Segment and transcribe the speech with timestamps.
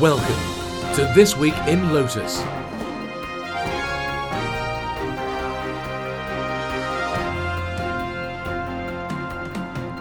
[0.00, 2.40] Welcome to This Week in Lotus.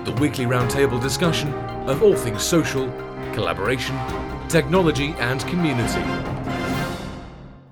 [0.03, 1.53] The weekly roundtable discussion
[1.87, 2.89] of all things social,
[3.33, 3.97] collaboration,
[4.49, 6.03] technology, and community.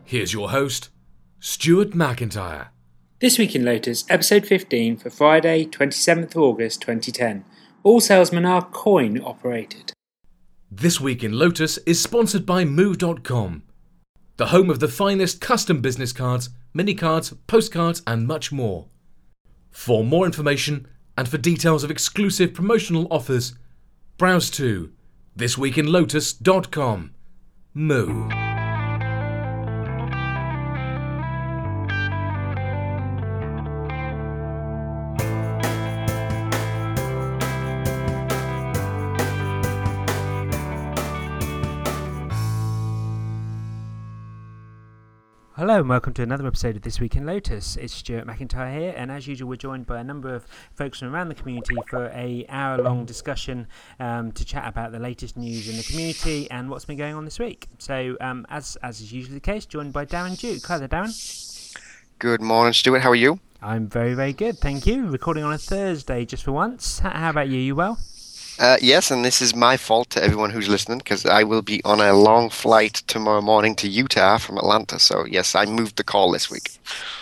[0.05, 0.92] Here's your host,
[1.42, 2.68] Stuart McIntyre.
[3.20, 7.44] This Week in Lotus, episode 15 for Friday, 27th August 2010.
[7.84, 9.93] All salesmen are coin operated.
[10.76, 13.62] This Week in Lotus is sponsored by Moo.com,
[14.38, 18.88] the home of the finest custom business cards, mini cards, postcards, and much more.
[19.70, 23.54] For more information and for details of exclusive promotional offers,
[24.18, 24.91] browse to
[25.38, 27.12] thisweekinlotus.com.
[27.76, 28.43] Moo.
[45.74, 47.77] Hello and welcome to another episode of This Week in Lotus.
[47.77, 51.16] It's Stuart McIntyre here, and as usual, we're joined by a number of folks from
[51.16, 53.66] around the community for a hour-long discussion
[53.99, 57.26] um, to chat about the latest news in the community and what's been going on
[57.26, 57.70] this week.
[57.79, 60.63] So, um, as as is usually the case, joined by Darren Duke.
[60.68, 61.76] Hi there, Darren.
[62.20, 62.99] Good morning, Stuart.
[62.99, 63.40] How are you?
[63.60, 65.07] I'm very very good, thank you.
[65.07, 67.00] Recording on a Thursday just for once.
[67.00, 67.57] How about you?
[67.57, 67.97] You well?
[68.59, 71.84] Uh, yes, and this is my fault to everyone who's listening because I will be
[71.84, 75.00] on a long flight tomorrow morning to Utah from Atlanta.
[75.00, 76.78] So, yes, I moved the call this week.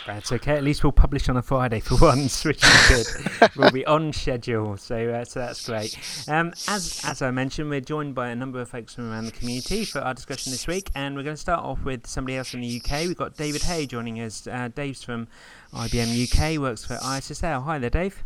[0.05, 0.57] That's okay.
[0.57, 3.49] At least we'll publish on a Friday for once, which is good.
[3.55, 5.97] we'll be on schedule, so uh, so that's great.
[6.27, 9.31] Um, as as I mentioned, we're joined by a number of folks from around the
[9.31, 12.49] community for our discussion this week, and we're going to start off with somebody else
[12.49, 13.07] from the UK.
[13.07, 14.47] We've got David Hay joining us.
[14.47, 15.27] Uh, Dave's from
[15.73, 17.63] IBM UK, works for ISSL.
[17.63, 18.23] Hi there, Dave.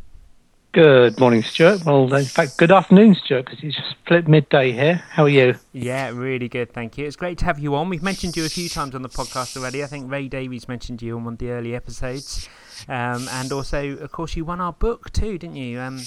[0.75, 1.85] Good morning, Stuart.
[1.85, 4.95] Well, in fact, good afternoon, Stuart, because it's just split midday here.
[5.09, 5.55] How are you?
[5.71, 7.05] Yeah, really good, thank you.
[7.05, 7.87] It's great to have you on.
[7.87, 9.85] We've mentioned you a few times on the podcast already.
[9.85, 12.49] I think Ray Davies mentioned you on one of the early episodes,
[12.89, 15.79] um, and also, of course, you won our book too, didn't you?
[15.79, 16.01] Um,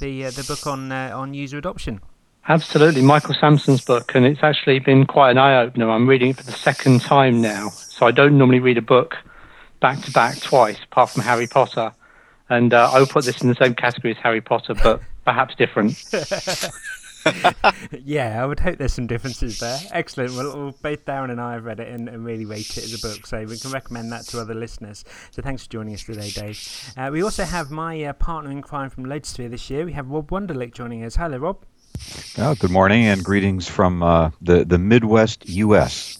[0.00, 2.02] the uh, the book on uh, on user adoption.
[2.46, 5.88] Absolutely, Michael Sampson's book, and it's actually been quite an eye opener.
[5.88, 9.16] I'm reading it for the second time now, so I don't normally read a book
[9.80, 11.94] back to back twice, apart from Harry Potter.
[12.50, 15.54] And uh, I would put this in the same category as Harry Potter, but perhaps
[15.54, 16.04] different.
[18.04, 19.78] yeah, I would hope there's some differences there.
[19.92, 20.34] Excellent.
[20.34, 22.92] Well, well, both Darren and I have read it and, and, really rate it as
[22.92, 25.04] a book, so we can recommend that to other listeners.
[25.30, 26.92] So thanks for joining us today, Dave.
[26.96, 29.84] Uh, we also have my uh, partner in crime from Lotusphere this year.
[29.84, 31.16] We have Rob Wunderlich joining us.
[31.16, 31.64] Hello, Rob.
[32.38, 36.18] Oh, good morning and greetings from uh, the the Midwest U.S.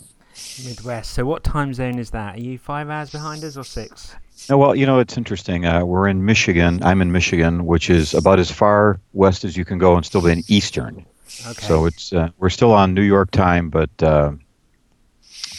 [0.65, 1.13] Midwest.
[1.13, 2.37] So, what time zone is that?
[2.37, 4.15] Are you five hours behind us or six?
[4.49, 5.67] No, well, you know, it's interesting.
[5.67, 6.81] Uh, we're in Michigan.
[6.83, 10.23] I'm in Michigan, which is about as far west as you can go and still
[10.23, 11.05] be in Eastern.
[11.47, 11.67] Okay.
[11.67, 14.33] So it's uh, we're still on New York time, but uh,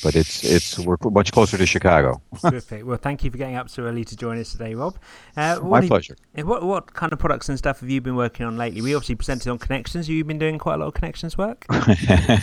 [0.02, 2.22] but it's it's we're much closer to Chicago.
[2.42, 2.86] Terrific.
[2.86, 4.98] Well, thank you for getting up so early to join us today, Rob.
[5.38, 6.16] Uh, My pleasure.
[6.36, 8.82] You, what what kind of products and stuff have you been working on lately?
[8.82, 10.10] We obviously presented on connections.
[10.10, 11.66] You've been doing quite a lot of connections work?
[11.70, 12.40] uh,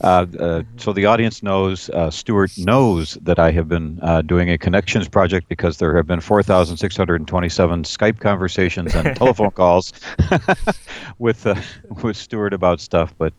[0.00, 4.58] uh, so the audience knows, uh, Stuart knows that I have been uh, doing a
[4.58, 9.92] connections project because there have been 4,627 Skype conversations and telephone calls
[11.18, 11.54] with uh,
[12.02, 13.14] with Stuart about stuff.
[13.16, 13.34] But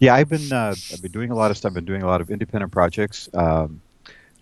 [0.00, 1.70] yeah, I've been I've been doing a lot of stuff.
[1.70, 2.83] I've been doing a lot of independent projects.
[3.34, 3.80] Um,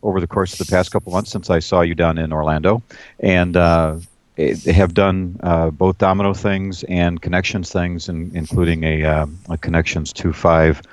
[0.03, 2.83] over the course of the past couple months since I saw you down in Orlando,
[3.21, 3.99] and uh,
[4.37, 10.13] have done uh, both Domino things and Connections things, and including a, uh, a Connections
[10.13, 10.85] 2.5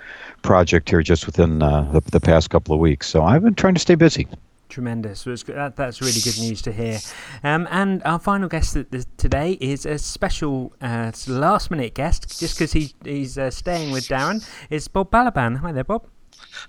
[0.42, 3.08] project here just within uh, the, the, past couple of weeks.
[3.08, 4.28] So I've been trying to stay busy.
[4.70, 5.24] Tremendous.
[5.24, 7.00] That, that's really good news to hear.
[7.44, 8.78] Um, and our final guest
[9.18, 14.08] today is a special uh, last minute guest, just because he, he's uh, staying with
[14.08, 15.58] Darren, is Bob Balaban.
[15.58, 16.06] Hi there, Bob.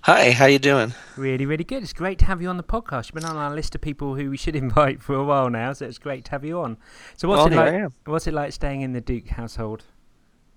[0.02, 0.94] Hi, how you doing?
[1.16, 1.82] Really, really good.
[1.82, 3.06] It's great to have you on the podcast.
[3.06, 5.72] You've been on our list of people who we should invite for a while now,
[5.72, 6.78] so it's great to have you on.
[7.16, 7.92] So, what's well, it like?
[8.04, 9.84] What's it like staying in the Duke household?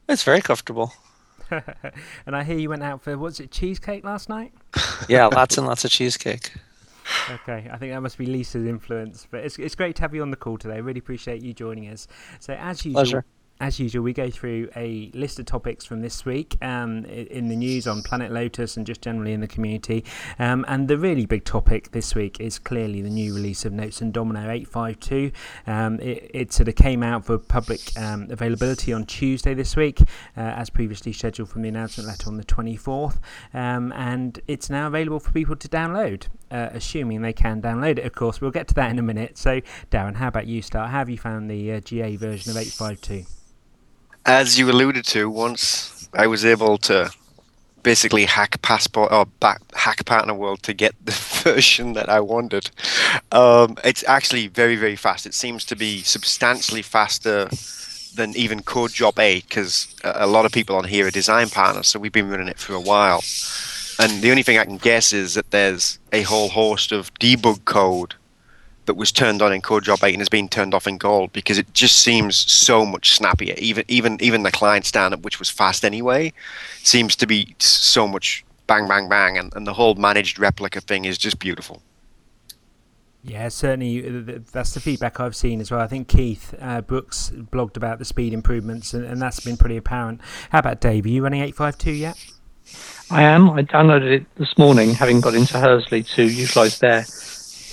[0.09, 0.91] It's very comfortable.
[1.49, 4.52] and I hear you went out for what's it, cheesecake last night?
[5.08, 6.52] yeah, lots and lots of cheesecake.
[7.31, 10.22] Okay, I think that must be Lisa's influence, but it's it's great to have you
[10.22, 10.81] on the call today.
[10.81, 12.05] Really appreciate you joining us.
[12.41, 13.25] So, as usual, Pleasure
[13.59, 17.55] as usual, we go through a list of topics from this week um, in the
[17.55, 20.03] news on Planet Lotus and just generally in the community.
[20.38, 24.02] Um, and the really big topic this week is clearly the new release of Notes
[24.02, 25.32] and Domino 852.
[25.66, 30.02] Um, it, it, sort of came out for public um, availability on Tuesday this week,
[30.02, 33.20] uh, as previously scheduled from the announcement letter on the 24th.
[33.53, 38.06] Um, and it's now available for people to download, uh, assuming they can download it,
[38.06, 38.41] of course.
[38.41, 39.38] We'll get to that in a minute.
[39.38, 40.90] So, Darren, how about you start?
[40.90, 43.26] How have you found the uh, GA version of 852?
[44.25, 47.11] As you alluded to, once I was able to
[47.84, 51.11] basically hack passport or back, hack partner world to get the
[51.43, 52.72] version that I wanted.
[53.34, 55.25] Um, it's actually very very fast.
[55.25, 57.49] It seems to be substantially faster
[58.16, 61.87] than even Code Drop A because a lot of people on here are design partners,
[61.87, 63.22] so we've been running it for a while.
[63.99, 67.66] And the only thing I can guess is that there's a whole host of debug
[67.66, 68.16] code
[68.85, 71.32] that was turned on in Code Drop 8 and has been turned off in Gold
[71.34, 73.56] because it just seems so much snappier.
[73.58, 76.34] Even even even the client stand up, which was fast anyway,
[76.84, 81.06] seems to be so much bang bang bang, and, and the whole managed replica thing
[81.06, 81.82] is just beautiful.
[83.26, 85.80] Yeah, certainly uh, that's the feedback I've seen as well.
[85.80, 89.78] I think Keith uh, Brooks blogged about the speed improvements, and, and, that's been pretty
[89.78, 90.20] apparent.
[90.50, 91.06] How about Dave?
[91.06, 92.18] Are you running 852 yet?
[93.09, 93.50] I am.
[93.52, 97.06] I downloaded it this morning, having got into Hursley to utilise their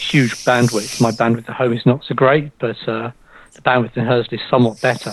[0.00, 1.00] huge bandwidth.
[1.00, 3.10] My bandwidth at home is not so great, but uh,
[3.54, 5.12] the bandwidth in Hursley is somewhat better.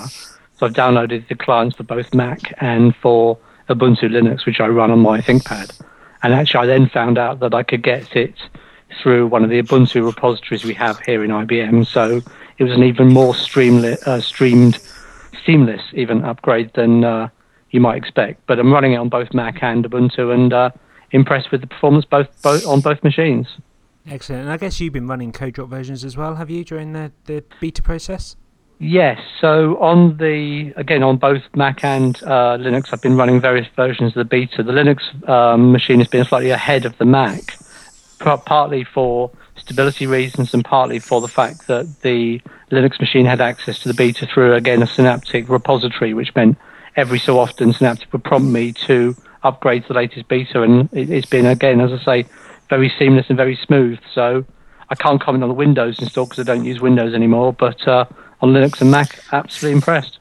[0.58, 3.38] So I've downloaded the clients for both Mac and for
[3.70, 5.80] Ubuntu Linux, which I run on my ThinkPad.
[6.24, 8.36] And actually, I then found out that I could get it
[9.02, 11.86] through one of the Ubuntu repositories we have here in IBM.
[11.86, 12.22] So
[12.58, 14.80] it was an even more streamlit, uh, streamed,
[15.46, 17.30] seamless even upgrade than uh,
[17.72, 18.46] you might expect.
[18.48, 20.72] But I'm running it on both Mac and Ubuntu, and uh,
[21.12, 23.48] impressed with the performance both, both on both machines.
[24.10, 24.44] Excellent.
[24.44, 27.12] And I guess you've been running code drop versions as well, have you, during the,
[27.26, 28.36] the beta process?
[28.80, 29.20] Yes.
[29.42, 34.10] So on the again on both Mac and uh, Linux, I've been running various versions
[34.10, 34.62] of the beta.
[34.62, 37.58] The Linux um, machine has been slightly ahead of the Mac
[38.20, 43.80] partly for stability reasons and partly for the fact that the Linux machine had access
[43.80, 46.58] to the beta through, again, a Synaptic repository, which meant
[46.96, 50.62] every so often Synaptic would prompt me to upgrade to the latest beta.
[50.62, 52.30] And it's been, again, as I say,
[52.70, 54.00] very seamless and very smooth.
[54.14, 54.46] So
[54.90, 58.06] I can't comment on the Windows install because I don't use Windows anymore, but uh,
[58.42, 60.20] on Linux and Mac, absolutely impressed.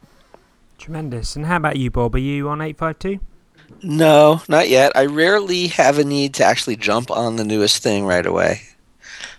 [0.78, 1.36] Tremendous.
[1.36, 2.14] And how about you, Bob?
[2.14, 3.20] Are you on 852?
[3.82, 4.92] No, not yet.
[4.94, 8.62] I rarely have a need to actually jump on the newest thing right away.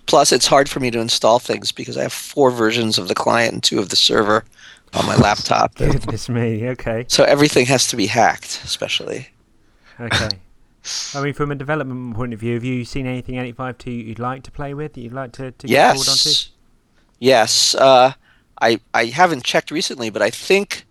[0.06, 3.16] Plus, it's hard for me to install things because I have four versions of the
[3.16, 4.46] client and two of the server
[4.94, 5.76] on my laptop.
[5.78, 7.06] Goodness me, okay.
[7.10, 9.28] So everything has to be hacked, especially.
[10.00, 10.30] Okay.
[11.16, 14.44] I mean, from a development point of view, have you seen anything 852 you'd like
[14.44, 15.98] to play with, that you'd like to, to yes.
[15.98, 16.30] get forward onto?
[17.20, 17.76] Yes.
[17.76, 18.14] Uh,
[18.62, 20.86] I, I haven't checked recently, but I think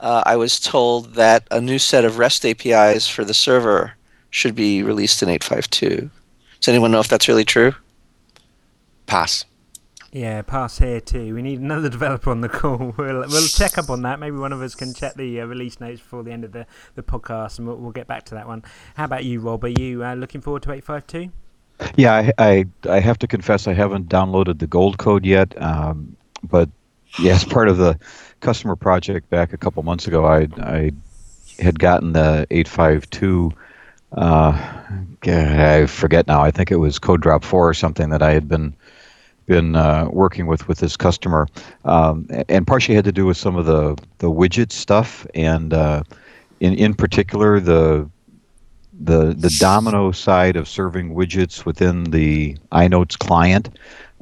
[0.00, 3.94] uh, I was told that a new set of REST APIs for the server
[4.30, 6.10] should be released in 852.
[6.60, 7.74] Does anyone know if that's really true?
[9.06, 9.44] Pass.
[10.12, 11.34] Yeah, pass here too.
[11.34, 12.94] We need another developer on the call.
[12.98, 14.20] We'll, we'll check up on that.
[14.20, 16.66] Maybe one of us can check the uh, release notes before the end of the,
[16.94, 18.62] the podcast, and we'll, we'll get back to that one.
[18.94, 19.64] How about you, Rob?
[19.64, 21.32] Are you uh, looking forward to 852?
[21.96, 26.16] Yeah, I, I, I have to confess I haven't downloaded the gold code yet, um,
[26.44, 26.68] but
[27.18, 27.98] yeah, as part of the
[28.40, 30.92] customer project back a couple months ago, I I
[31.58, 33.52] had gotten the 852.
[34.12, 34.72] Uh,
[35.24, 36.42] I forget now.
[36.42, 38.74] I think it was Code Drop 4 or something that I had been
[39.46, 41.48] been uh, working with with this customer,
[41.84, 46.02] um, and partially had to do with some of the the widget stuff, and uh,
[46.60, 48.08] in in particular the
[49.00, 53.70] the the domino side of serving widgets within the iNotes client.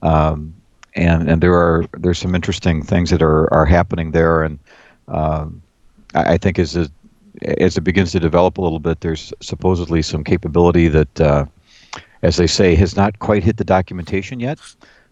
[0.02, 0.54] Um,
[0.96, 4.58] and and there are there's some interesting things that are are happening there, and
[5.08, 5.62] um,
[6.14, 6.90] I, I, think as it
[7.58, 11.46] as it begins to develop a little bit, there's supposedly some capability that, uh,
[12.22, 14.58] as they say, has not quite hit the documentation yet.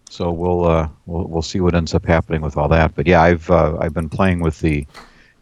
[0.09, 2.95] So we'll uh, we'll we'll see what ends up happening with all that.
[2.95, 4.85] But yeah, I've uh, I've been playing with the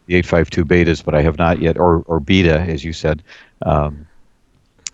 [0.06, 3.22] the 852 betas, but I have not yet, or or beta, as you said.
[3.62, 4.06] Um,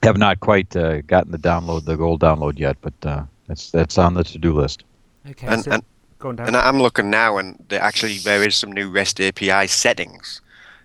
[0.03, 3.99] have not quite uh, gotten the download, the gold download yet, but uh, that's that's
[3.99, 4.85] on the to-do list.
[5.29, 5.47] Okay.
[5.47, 5.83] And, so and,
[6.23, 10.41] on, and I'm looking now, and there actually there is some new REST API settings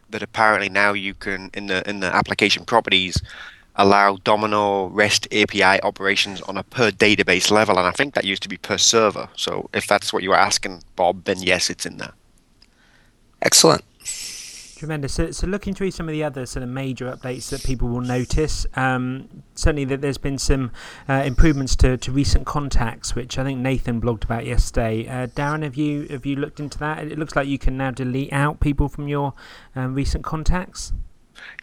[0.10, 3.22] that apparently now you can in the in the application properties
[3.80, 8.44] allow Domino REST API operations on a per database level, and I think that used
[8.44, 9.30] to be per server.
[9.36, 12.14] So if that's what you were asking, Bob, then yes, it's in there.
[13.42, 13.84] Excellent.
[14.80, 15.14] Tremendous.
[15.14, 18.00] So, so, looking through some of the other sort of major updates that people will
[18.00, 20.72] notice, um, certainly that there's been some
[21.10, 25.06] uh, improvements to, to recent contacts, which I think Nathan blogged about yesterday.
[25.06, 27.00] Uh, Darren, have you have you looked into that?
[27.00, 29.34] It looks like you can now delete out people from your
[29.76, 30.94] um, recent contacts.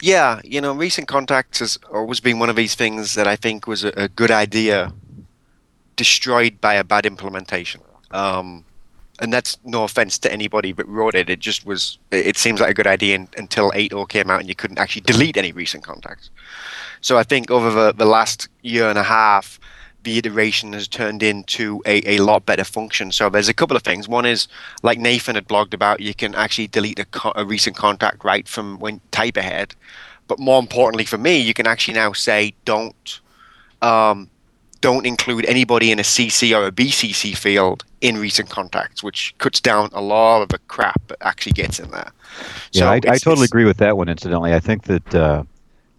[0.02, 3.66] Yeah, you know, recent contacts has always been one of these things that I think
[3.66, 4.92] was a, a good idea,
[5.96, 7.80] destroyed by a bad implementation.
[8.10, 8.64] Um,
[9.20, 11.30] and that's no offense to anybody but wrote it.
[11.30, 11.98] It just was.
[12.10, 15.02] It seems like a good idea in, until 8.0 came out and you couldn't actually
[15.02, 16.30] delete any recent contacts.
[17.00, 19.58] So I think over the, the last year and a half,
[20.06, 23.10] the iteration has turned into a, a lot better function.
[23.10, 24.06] So there's a couple of things.
[24.06, 24.46] One is,
[24.84, 28.46] like Nathan had blogged about, you can actually delete a, co- a recent contact right
[28.46, 29.74] from when type ahead.
[30.28, 33.20] But more importantly for me, you can actually now say don't
[33.82, 34.30] um,
[34.80, 39.60] don't include anybody in a CC or a BCC field in recent contacts, which cuts
[39.60, 42.12] down a lot of the crap that actually gets in there.
[42.70, 44.08] Yeah, So I, I totally agree with that one.
[44.08, 45.42] Incidentally, I think that uh,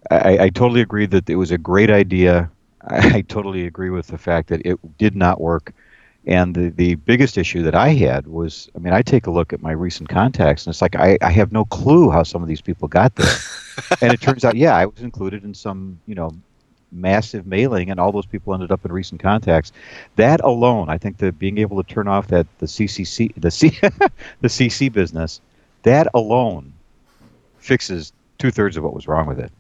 [0.10, 2.50] I, I totally agree that it was a great idea.
[2.88, 5.74] I, I totally agree with the fact that it did not work.
[6.26, 9.54] And the, the biggest issue that I had was, I mean, I take a look
[9.54, 12.50] at my recent contacts, and it's like I, I have no clue how some of
[12.50, 13.34] these people got there.
[14.02, 16.32] and it turns out, yeah, I was included in some, you know,
[16.92, 19.72] massive mailing, and all those people ended up in recent contacts.
[20.18, 23.70] That alone, I think that being able to turn off that the CCC, the C,
[24.42, 25.40] the CC business,
[25.84, 26.74] that alone
[27.60, 29.52] fixes two thirds of what was wrong with it.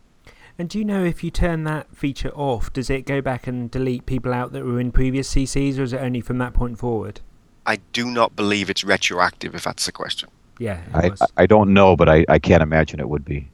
[0.59, 3.69] And do you know if you turn that feature off, does it go back and
[3.69, 6.79] delete people out that were in previous CCs, or is it only from that point
[6.79, 7.21] forward?
[7.65, 10.29] I do not believe it's retroactive, if that's the question.
[10.57, 11.11] Yeah, I.
[11.35, 13.49] I don't know, but I, I can't imagine it would be.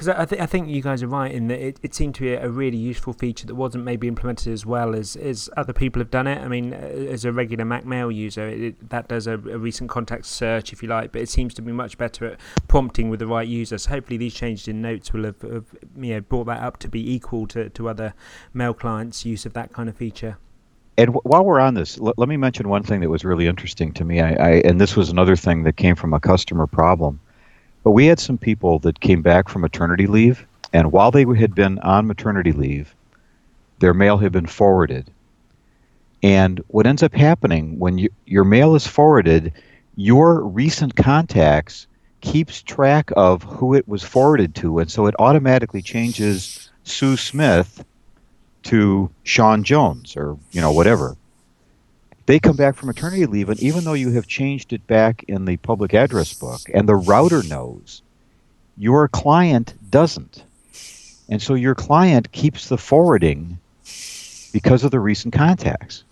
[0.00, 2.22] Because I, th- I think you guys are right in that it, it seemed to
[2.22, 6.00] be a really useful feature that wasn't maybe implemented as well as, as other people
[6.00, 6.38] have done it.
[6.40, 9.90] I mean, as a regular Mac Mail user, it, it- that does a, a recent
[9.90, 13.20] contact search, if you like, but it seems to be much better at prompting with
[13.20, 13.76] the right user.
[13.76, 15.66] So hopefully these changes in Notes will have, have
[15.98, 18.14] you know, brought that up to be equal to, to other
[18.54, 20.38] mail clients' use of that kind of feature.
[20.96, 24.04] And while we're on this, let me mention one thing that was really interesting to
[24.06, 24.22] me.
[24.22, 27.20] I, I and this was another thing that came from a customer problem.
[27.82, 31.54] But we had some people that came back from maternity leave, and while they had
[31.54, 32.94] been on maternity leave,
[33.78, 35.10] their mail had been forwarded.
[36.22, 39.52] And what ends up happening when you, your mail is forwarded,
[39.96, 41.86] your recent contacts
[42.20, 47.84] keeps track of who it was forwarded to, and so it automatically changes Sue Smith
[48.64, 51.16] to Sean Jones or you know whatever.
[52.30, 55.46] They come back from maternity leave, and even though you have changed it back in
[55.46, 58.02] the public address book, and the router knows,
[58.78, 60.44] your client doesn't,
[61.28, 63.58] and so your client keeps the forwarding
[64.52, 66.04] because of the recent contacts.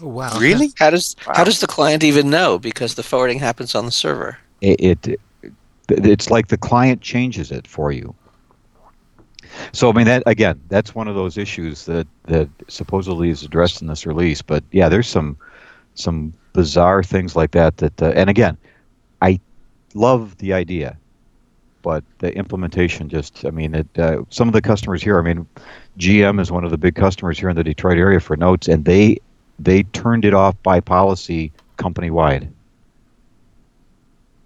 [0.00, 0.38] Oh, wow.
[0.38, 0.72] Really?
[0.78, 2.58] How does how does the client even know?
[2.58, 4.38] Because the forwarding happens on the server.
[4.62, 5.20] It, it
[5.90, 8.14] it's like the client changes it for you.
[9.72, 13.80] So I mean that again, that's one of those issues that that supposedly is addressed
[13.82, 14.42] in this release.
[14.42, 15.36] But yeah, there's some
[15.94, 17.76] some bizarre things like that.
[17.78, 18.56] That uh, and again,
[19.20, 19.40] I
[19.94, 20.96] love the idea,
[21.82, 23.88] but the implementation just I mean it.
[23.98, 25.46] Uh, some of the customers here, I mean,
[25.98, 28.84] GM is one of the big customers here in the Detroit area for notes, and
[28.84, 29.18] they
[29.58, 32.50] they turned it off by policy company wide.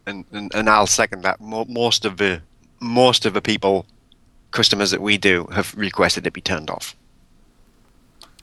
[0.07, 1.41] and, and, and I'll second that.
[1.41, 2.43] Most of the
[2.81, 3.87] most of the people,
[4.51, 6.97] customers that we do, have requested it be turned off.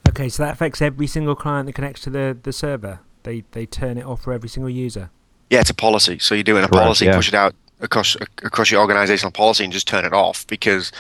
[0.08, 3.00] Okay, so that affects every single client that connects to the, the server.
[3.24, 5.10] They they turn it off for every single user.
[5.50, 6.20] Yeah, it's a policy.
[6.20, 7.16] So you're doing a Correct, policy, yeah.
[7.16, 10.92] push it out across across your organizational policy, and just turn it off because,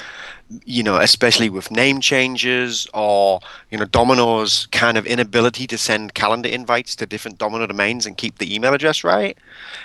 [0.65, 3.39] you know, especially with name changes or
[3.71, 8.17] you know Domino's kind of inability to send calendar invites to different Domino domains and
[8.17, 9.37] keep the email address right.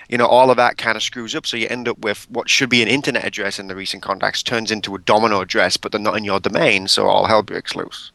[0.09, 1.47] You know, all of that kind of screws up.
[1.47, 4.43] So you end up with what should be an internet address in the recent contacts
[4.43, 6.89] turns into a Domino address, but they're not in your domain.
[6.89, 8.13] So all hell breaks loose.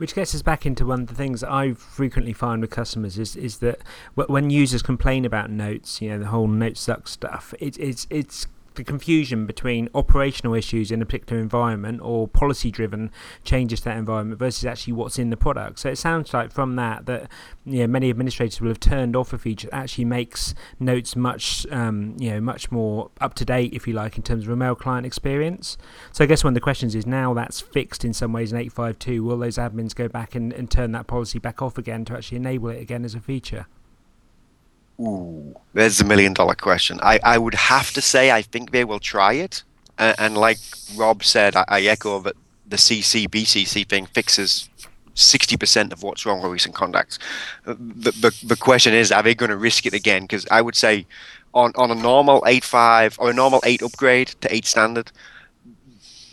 [0.00, 3.36] Which gets us back into one of the things I frequently find with customers is
[3.36, 3.80] is that
[4.14, 8.46] when users complain about notes, you know, the whole note suck stuff, it, it's it's
[8.74, 13.10] the confusion between operational issues in a particular environment or policy driven
[13.44, 15.78] changes to that environment versus actually what's in the product.
[15.80, 17.30] So it sounds like from that that
[17.64, 21.66] you know, many administrators will have turned off a feature that actually makes notes much
[21.70, 24.56] um, you know much more up to date if you like in terms of a
[24.56, 25.76] mail client experience.
[26.12, 28.58] So I guess one of the questions is now that's fixed in some ways in
[28.58, 32.14] 852, will those admins go back and, and turn that policy back off again to
[32.14, 33.66] actually enable it again as a feature?
[35.00, 36.98] Ooh, there's the million dollar question.
[37.02, 39.62] I, I would have to say I think they will try it.
[39.98, 40.58] And, like
[40.96, 42.34] Rob said, I, I echo that
[42.66, 44.70] the CC BCC thing fixes
[45.14, 47.18] 60% of what's wrong with recent contacts.
[47.66, 50.22] Uh, The, the, the question is, are they going to risk it again?
[50.22, 51.06] Because I would say
[51.52, 55.12] on, on a normal 8.5 or a normal 8 upgrade to 8 standard,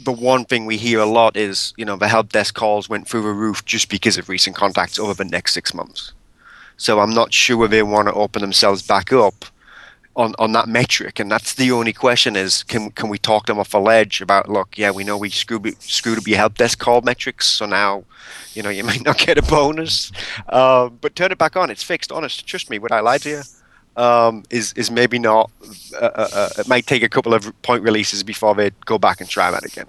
[0.02, 3.08] the one thing we hear a lot is, you know, the help desk calls went
[3.08, 6.14] through the roof just because of recent contacts over the next six months.
[6.78, 9.46] So I'm not sure they want to open themselves back up
[10.18, 11.20] on, on that metric.
[11.20, 14.50] And that's the only question is can can we talk them off a ledge about
[14.50, 18.04] look, yeah, we know we screwed screwed up your help desk call metrics, so now,
[18.54, 20.12] you know, you might not get a bonus.
[20.50, 21.70] Uh, but turn it back on.
[21.70, 22.12] It's fixed.
[22.12, 22.80] Honest, trust me.
[22.80, 23.42] Would I lie to you?
[23.96, 25.50] Um, is is maybe not.
[25.96, 29.22] Uh, uh, uh, it might take a couple of point releases before they go back
[29.22, 29.88] and try that again.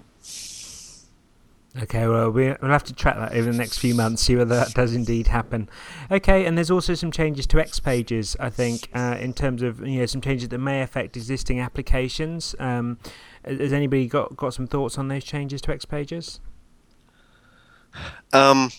[1.77, 4.73] Okay, well, we'll have to track that over the next few months, see whether that
[4.73, 5.69] does indeed happen.
[6.09, 9.85] Okay, and there's also some changes to X Pages, I think, uh, in terms of
[9.85, 12.55] you know some changes that may affect existing applications.
[12.59, 12.97] Um,
[13.45, 16.39] has anybody got, got some thoughts on those changes to X Pages?
[18.33, 18.71] Um,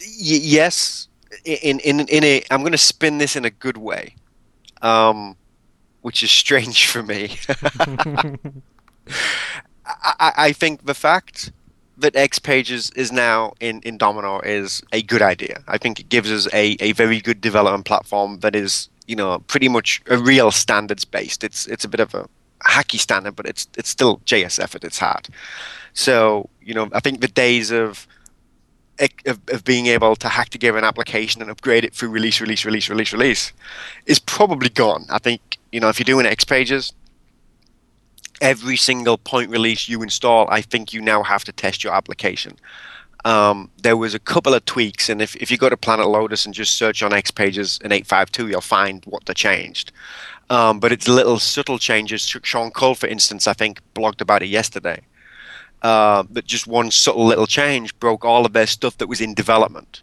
[0.00, 1.08] y- yes,
[1.44, 4.16] in in in a, I'm going to spin this in a good way,
[4.80, 5.36] um,
[6.00, 7.36] which is strange for me.
[9.86, 11.52] I, I think the fact
[11.98, 15.62] that X Pages is now in, in Domino is a good idea.
[15.66, 19.38] I think it gives us a, a very good development platform that is, you know,
[19.40, 21.42] pretty much a real standards based.
[21.42, 22.28] It's it's a bit of a
[22.64, 25.28] hacky standard, but it's it's still JSF at its heart.
[25.94, 28.06] So, you know, I think the days of
[29.26, 32.64] of, of being able to hack together an application and upgrade it through release, release,
[32.64, 33.52] release, release, release
[34.06, 35.04] is probably gone.
[35.10, 36.92] I think, you know, if you're doing X Pages,
[38.40, 42.56] every single point release you install, I think you now have to test your application.
[43.24, 46.46] Um, there was a couple of tweaks, and if, if you go to Planet Lotus
[46.46, 49.90] and just search on X Pages in 852, you'll find what they changed.
[50.48, 52.22] Um, but it's little subtle changes.
[52.22, 55.00] Sean Cole, for instance, I think blogged about it yesterday.
[55.82, 59.34] Uh, that just one subtle little change broke all of their stuff that was in
[59.34, 60.02] development.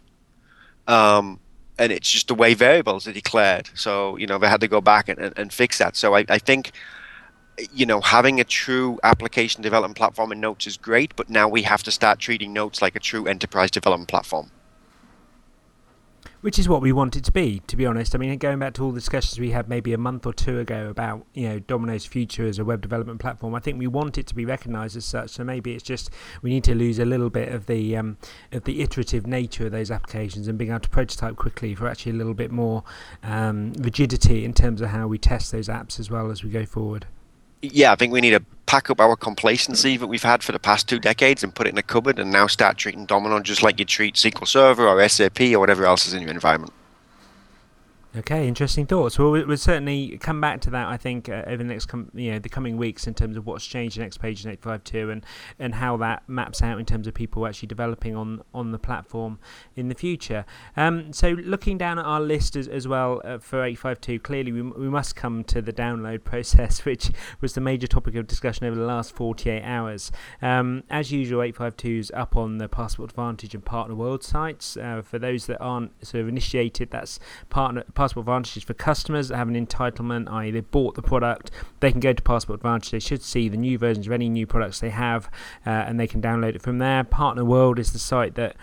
[0.86, 1.40] Um,
[1.78, 3.70] and it's just the way variables are declared.
[3.74, 5.96] So, you know, they had to go back and, and, and fix that.
[5.96, 6.72] So I, I think
[7.72, 11.62] you know, having a true application development platform in Notes is great, but now we
[11.62, 14.50] have to start treating Notes like a true enterprise development platform.
[16.40, 18.14] Which is what we want it to be, to be honest.
[18.14, 20.58] I mean, going back to all the discussions we had maybe a month or two
[20.58, 24.18] ago about, you know, Domino's future as a web development platform, I think we want
[24.18, 25.30] it to be recognised as such.
[25.30, 26.10] So maybe it's just
[26.42, 28.18] we need to lose a little bit of the um,
[28.52, 32.12] of the iterative nature of those applications and being able to prototype quickly for actually
[32.12, 32.84] a little bit more
[33.22, 36.66] um, rigidity in terms of how we test those apps as well as we go
[36.66, 37.06] forward
[37.72, 40.58] yeah, I think we need to pack up our complacency that we've had for the
[40.58, 43.62] past two decades and put it in a cupboard and now start treating Domino just
[43.62, 46.72] like you treat SQL Server or SAP or whatever else is in your environment.
[48.16, 49.18] Okay, interesting thoughts.
[49.18, 50.86] Well, we'll certainly come back to that.
[50.86, 53.44] I think uh, over the next, com- you know, the coming weeks in terms of
[53.44, 55.26] what's changed in X Page and eight five two, and
[55.58, 59.40] and how that maps out in terms of people actually developing on on the platform
[59.74, 60.44] in the future.
[60.76, 64.20] Um, so looking down at our list as, as well uh, for eight five two,
[64.20, 68.28] clearly we, we must come to the download process, which was the major topic of
[68.28, 70.12] discussion over the last forty eight hours.
[70.40, 74.22] Um, as usual, eight five two is up on the Passport Advantage and Partner World
[74.22, 74.76] sites.
[74.76, 77.18] Uh, for those that aren't sort of initiated, that's
[77.50, 81.50] partner Passport Advantage for customers that have an entitlement, i.e., they bought the product.
[81.80, 82.90] They can go to Passport Advantage.
[82.90, 85.30] They should see the new versions of any new products they have,
[85.64, 87.02] uh, and they can download it from there.
[87.02, 88.56] Partner World is the site that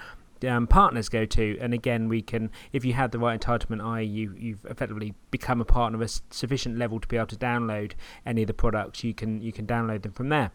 [0.48, 1.58] um, partners go to.
[1.60, 5.60] And again, we can, if you have the right entitlement, i.e., you, you've effectively become
[5.60, 9.04] a partner of a sufficient level to be able to download any of the products,
[9.04, 10.52] you can you can download them from there.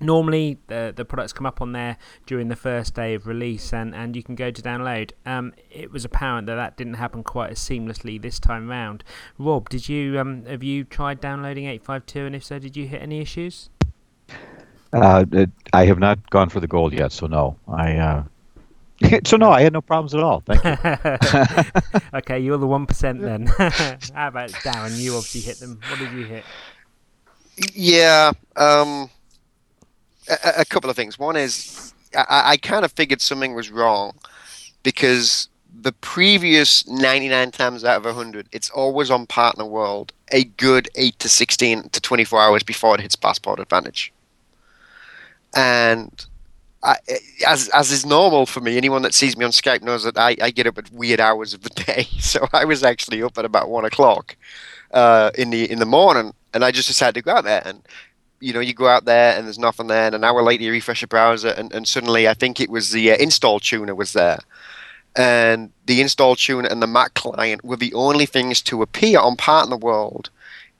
[0.00, 3.94] Normally, the, the products come up on there during the first day of release, and,
[3.94, 5.12] and you can go to download.
[5.26, 9.04] Um, it was apparent that that didn't happen quite as seamlessly this time round.
[9.38, 13.02] Rob, did you um, have you tried downloading 852, and if so, did you hit
[13.02, 13.70] any issues?
[14.92, 15.24] Uh,
[15.72, 17.56] I have not gone for the gold yet, so no.
[17.68, 18.24] I uh,
[19.24, 20.42] so no, I had no problems at all.
[20.44, 22.00] Thank you.
[22.14, 23.46] okay, you're the one percent then.
[23.46, 24.98] How about Darren?
[24.98, 25.80] You obviously hit them.
[25.88, 26.44] What did you hit?
[27.74, 28.32] Yeah.
[28.56, 29.10] Um,
[30.28, 31.18] a, a couple of things.
[31.18, 34.14] One is I, I kind of figured something was wrong
[34.82, 35.48] because
[35.80, 41.18] the previous 99 times out of 100, it's always on Partner World a good 8
[41.18, 44.12] to 16 to 24 hours before it hits Passport Advantage.
[45.54, 46.26] And
[46.82, 46.96] I,
[47.46, 50.36] as as is normal for me, anyone that sees me on Skype knows that I,
[50.40, 52.06] I get up at weird hours of the day.
[52.20, 54.36] So I was actually up at about one o'clock
[54.92, 57.62] uh, in the in the morning, and I just decided to go out there.
[57.64, 57.82] And
[58.40, 60.72] you know, you go out there and there's nothing there, and an hour later you
[60.72, 64.12] refresh your browser, and, and suddenly I think it was the uh, install tuner was
[64.12, 64.38] there.
[65.16, 69.36] And the install tuner and the Mac client were the only things to appear on
[69.36, 70.30] Partner World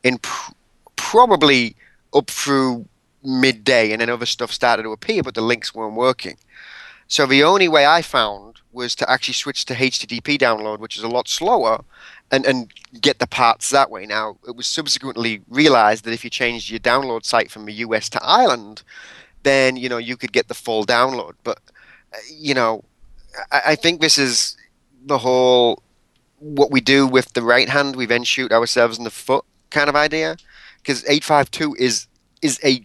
[0.05, 0.53] in pr-
[0.97, 1.75] probably
[2.15, 2.87] up through
[3.25, 6.37] midday, and then other stuff started to appear, but the links weren't working.
[7.09, 11.03] So the only way I found was to actually switch to HTTP download, which is
[11.03, 11.83] a lot slower,
[12.31, 14.05] and, and get the parts that way.
[14.05, 18.11] Now, it was subsequently realized that if you changed your download site from the US
[18.11, 18.83] to Ireland,
[19.43, 21.33] then, you know, you could get the full download.
[21.45, 21.59] But,
[22.13, 22.85] uh, you know,
[23.51, 24.57] I, I think this is
[25.07, 25.83] the whole
[26.41, 29.89] what we do with the right hand, we then shoot ourselves in the foot kind
[29.89, 30.37] of idea.
[30.79, 32.07] Because 852 is
[32.43, 32.85] is a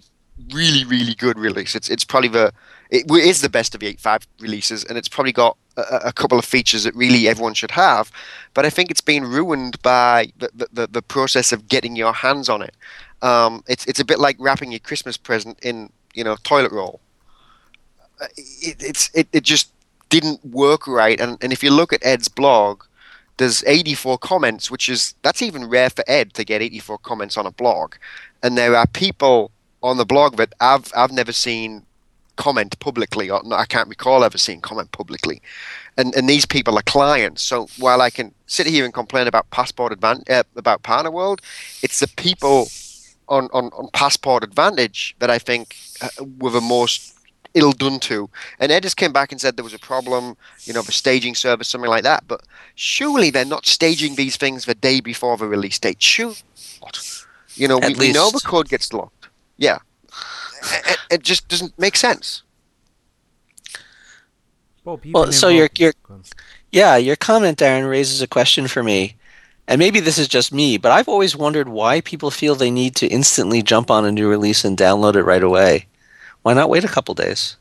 [0.54, 1.76] really, really good release.
[1.76, 2.54] It's it's probably the
[2.94, 6.38] it is the best of the 8.5 releases, and it's probably got a, a, couple
[6.38, 8.12] of features that really everyone should have.
[8.54, 12.50] But I think it's been ruined by the, the, the process of getting your hands
[12.50, 12.76] on it.
[13.24, 17.00] Um, it's it's a bit like wrapping your Christmas present in you know toilet roll.
[18.22, 19.72] uh, it, it's it, it just
[20.10, 21.20] didn't work right.
[21.20, 22.84] And and if you look at Ed's blog,
[23.38, 27.48] there's 84 comments, which is that's even rare for Ed to get 84 comments on
[27.48, 27.96] a blog.
[28.44, 29.52] And there are people
[29.82, 31.86] on the blog that I've I've never seen
[32.36, 35.42] comment publicly, or I can't recall ever seeing comment publicly.
[35.98, 37.42] And and these people are clients.
[37.42, 41.42] So while I can sit here and complain about Passport Advantage uh, about Partner World,
[41.82, 42.68] it's the people
[43.30, 47.14] on, on, on Passport Advantage that I think uh, were the most
[47.54, 48.30] ill done to.
[48.60, 51.36] And Ed just came back and said there was a problem, you know, the staging
[51.36, 52.24] service, something like that.
[52.28, 52.42] But
[52.76, 56.02] surely they're not staging these things the day before the release date.
[56.02, 56.34] Sure.
[57.56, 59.30] You know, we, we, know the code gets locked.
[59.58, 59.80] Yeah.
[60.64, 62.44] It, it just doesn't make sense.
[64.84, 65.94] Well, well so your your
[66.72, 69.16] yeah, your comment, Darren, raises a question for me.
[69.68, 72.96] And maybe this is just me, but I've always wondered why people feel they need
[72.98, 75.88] to instantly jump on a new release and download it right away.
[76.42, 77.56] Why not wait a couple days?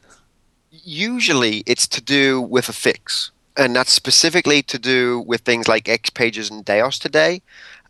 [0.70, 3.30] Usually it's to do with a fix.
[3.56, 7.42] And that's specifically to do with things like X Pages and DAOS today,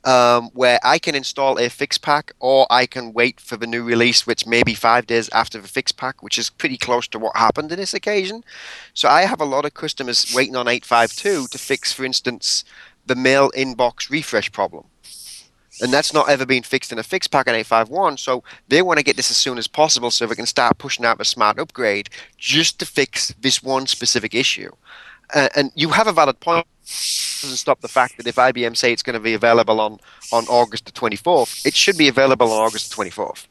[0.04, 3.82] um, where I can install a fix pack or I can wait for the new
[3.82, 7.18] release, which may be five days after the fix pack, which is pretty close to
[7.18, 8.44] what happened in this occasion.
[8.94, 12.64] So I have a lot of customers waiting on 852 to fix, for instance,
[13.06, 14.84] the mail inbox refresh problem.
[15.80, 18.18] And that's not ever been fixed in a fix pack on 851.
[18.18, 21.04] So they want to get this as soon as possible so they can start pushing
[21.04, 24.70] out a smart upgrade just to fix this one specific issue.
[25.34, 26.66] Uh, and you have a valid point.
[26.82, 29.98] Doesn't stop the fact that if IBM say it's going to be available on,
[30.32, 33.46] on August the 24th, it should be available on August the 24th.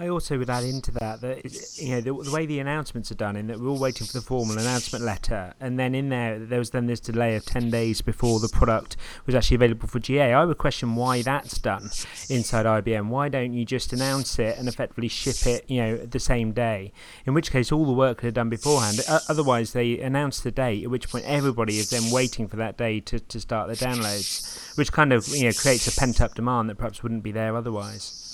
[0.00, 1.44] I also would add into that that
[1.76, 4.14] you know the, the, way the announcements are done, in that we're all waiting for
[4.14, 7.68] the formal announcement letter, and then in there there was then this delay of ten
[7.68, 10.32] days before the product was actually available for GA.
[10.32, 11.90] I would question why that's done
[12.30, 13.08] inside IBM.
[13.08, 16.94] Why don't you just announce it and effectively ship it, you know, the same day?
[17.26, 19.00] In which case, all the work could have done beforehand.
[19.28, 23.00] Otherwise, they announce the date, at which point everybody is then waiting for that day
[23.00, 26.70] to, to start the downloads, which kind of you know creates a pent up demand
[26.70, 28.29] that perhaps wouldn't be there otherwise.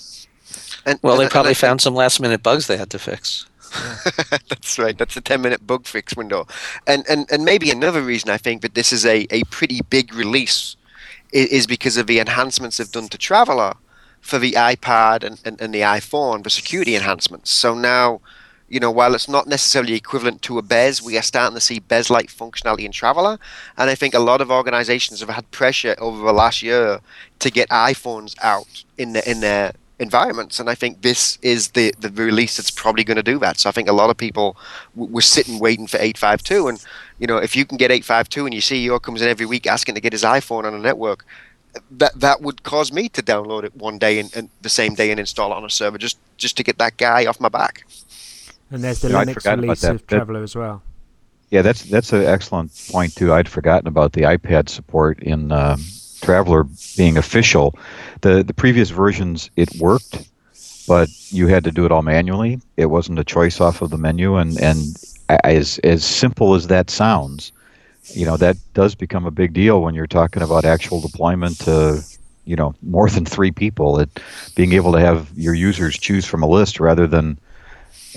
[0.85, 3.45] And, well, and, they probably found some last minute bugs they had to fix.
[4.49, 4.97] That's right.
[4.97, 6.47] That's a 10 minute bug fix window.
[6.85, 10.13] And, and, and maybe another reason I think that this is a, a pretty big
[10.13, 10.75] release
[11.31, 13.73] is, is because of the enhancements they've done to Traveller
[14.21, 17.51] for the iPad and, and, and the iPhone, the security enhancements.
[17.51, 18.21] So now,
[18.69, 21.79] you know, while it's not necessarily equivalent to a BES, we are starting to see
[21.79, 23.37] BES like functionality in Traveller.
[23.77, 26.99] And I think a lot of organizations have had pressure over the last year
[27.39, 30.59] to get iPhones out in, the, in their environments.
[30.59, 33.59] And I think this is the, the release that's probably going to do that.
[33.59, 34.57] So I think a lot of people
[34.95, 36.67] w- were sitting waiting for 852.
[36.67, 36.85] And,
[37.19, 39.95] you know, if you can get 852 and your CEO comes in every week asking
[39.95, 41.25] to get his iPhone on a network,
[41.91, 45.11] that that would cause me to download it one day and, and the same day
[45.11, 47.85] and install it on a server just, just to get that guy off my back.
[48.71, 50.81] And there's the you know, Linux release of Traveller as well.
[51.49, 53.31] Yeah, that's that's an excellent point too.
[53.31, 55.79] I'd forgotten about the iPad support in um,
[56.21, 57.75] Traveller being official.
[58.21, 60.19] The the previous versions it worked,
[60.87, 62.59] but you had to do it all manually.
[62.77, 64.97] It wasn't a choice off of the menu, and and
[65.43, 67.51] as as simple as that sounds,
[68.13, 72.03] you know that does become a big deal when you're talking about actual deployment to
[72.45, 73.99] you know more than three people.
[73.99, 74.19] It
[74.55, 77.37] being able to have your users choose from a list rather than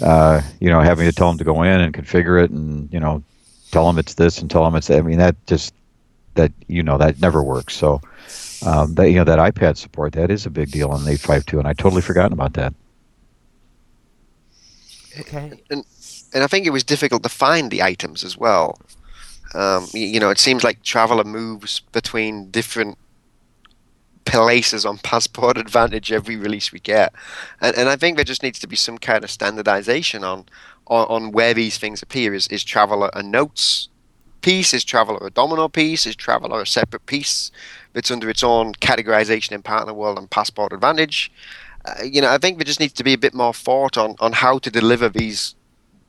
[0.03, 3.01] uh, you know having to tell them to go in and configure it and you
[3.01, 3.23] know
[3.71, 5.75] tell them it's this and tell them it's I mean that just
[6.41, 7.77] that you know that never works.
[7.77, 8.01] So
[8.65, 11.59] um, that you know that iPad support that is a big deal on the 852,
[11.59, 12.75] and I totally forgotten about that.
[15.19, 15.53] Okay.
[15.71, 15.85] And
[16.33, 18.79] and I think it was difficult to find the items as well.
[19.55, 22.97] Um, you, you know, it seems like Traveller moves between different
[24.25, 27.13] places on Passport Advantage every release we get,
[27.61, 30.47] and, and I think there just needs to be some kind of standardization on
[30.87, 32.33] on, on where these things appear.
[32.33, 33.90] Is is Traveller a notes
[34.43, 34.75] piece?
[34.75, 36.07] Is Traveller a domino piece?
[36.07, 37.51] Is Traveller a separate piece
[37.93, 41.31] that's under its own categorization in Partner World and Passport Advantage?
[41.85, 44.15] Uh, you know, I think there just needs to be a bit more thought on,
[44.21, 45.55] on how to deliver these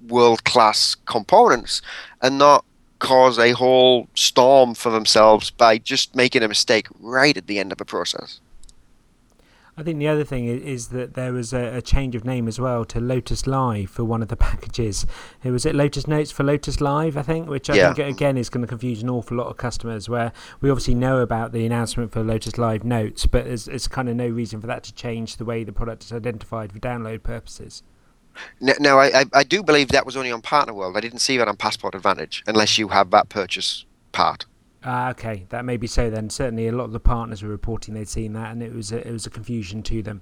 [0.08, 1.82] world class components
[2.22, 2.66] and not
[3.00, 7.72] cause a whole storm for themselves by just making a mistake right at the end
[7.72, 8.40] of the process.
[9.82, 12.48] I think the other thing is, is that there was a, a, change of name
[12.48, 15.08] as well to Lotus Live for one of the packages.
[15.44, 17.94] It was it Lotus Notes for Lotus Live, I think, which I yeah.
[17.96, 20.08] think again is going to confuse an awful lot of customers.
[20.08, 24.08] Where we obviously know about the announcement for Lotus Live Notes, but there's, there's kind
[24.08, 27.24] of no reason for that to change the way the product is identified for download
[27.24, 27.82] purposes.
[28.60, 30.96] Now, I, I do believe that was only on Partner World.
[30.96, 34.46] I didn't see that on Passport Advantage, unless you have that purchase part.
[34.84, 36.30] Ah, okay, that may be so then.
[36.30, 39.08] Certainly, a lot of the partners were reporting they'd seen that, and it was a,
[39.08, 40.22] it was a confusion to them.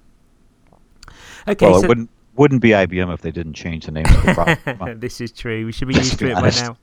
[1.48, 4.24] Okay, well, so it wouldn't wouldn't be IBM if they didn't change the name of
[4.24, 5.00] the product.
[5.00, 5.66] this is true.
[5.66, 6.76] We should be used to it by now.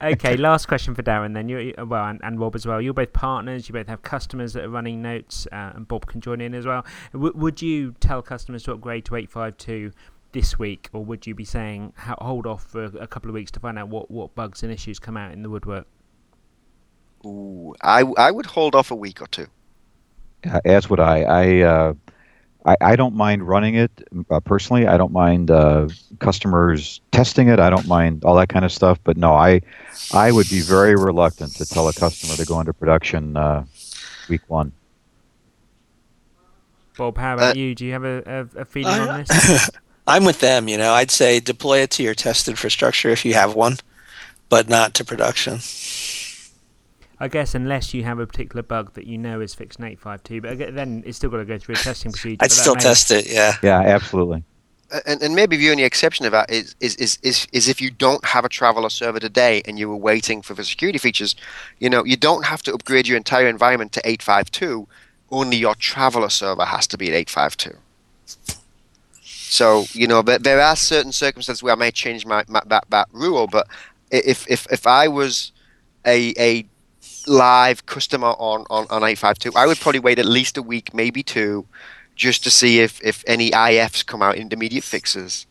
[0.02, 1.48] okay, last question for Darren then.
[1.48, 2.80] You well, and, and, Rob as well.
[2.80, 3.68] You're both partners.
[3.68, 6.66] You both have customers that are running notes, uh, and Bob can join in as
[6.66, 6.84] well.
[7.12, 9.92] W- would you tell customers to upgrade to 852
[10.30, 13.60] this week, or would you be saying hold off for a couple of weeks to
[13.60, 15.86] find out what, what bugs and issues come out in the woodwork?
[17.24, 19.46] Ooh, I I would hold off a week or two.
[20.64, 21.22] As would I.
[21.22, 21.94] I uh,
[22.64, 23.90] I, I don't mind running it
[24.30, 24.86] uh, personally.
[24.86, 27.58] I don't mind uh, customers testing it.
[27.58, 28.98] I don't mind all that kind of stuff.
[29.04, 29.60] But no, I
[30.12, 33.64] I would be very reluctant to tell a customer to go into production uh,
[34.28, 34.72] week one.
[36.96, 37.74] Bob, how about uh, you?
[37.74, 39.70] Do you have a, a, a feeling on this?
[40.06, 40.68] I'm with them.
[40.68, 43.76] You know, I'd say deploy it to your test infrastructure if you have one,
[44.48, 45.58] but not to production.
[47.22, 50.40] I guess unless you have a particular bug that you know is fixed in 852,
[50.40, 52.38] but then it's still got to go through a testing procedure.
[52.40, 53.54] I'd still test it, yeah.
[53.62, 54.42] Yeah, absolutely.
[55.06, 57.92] And, and maybe the only exception of that is, is, is, is, is if you
[57.92, 61.36] don't have a traveler server today and you were waiting for the security features,
[61.78, 64.88] you know, you don't have to upgrade your entire environment to 852.
[65.30, 67.78] Only your traveler server has to be at 852.
[69.22, 72.86] So you know, but there are certain circumstances where I may change my, my that
[72.88, 73.46] that rule.
[73.46, 73.68] But
[74.10, 75.52] if if if I was
[76.04, 76.66] a a
[77.26, 81.22] live customer on, on, on 852, I would probably wait at least a week, maybe
[81.22, 81.66] two,
[82.16, 85.46] just to see if, if any IFs come out, intermediate fixes,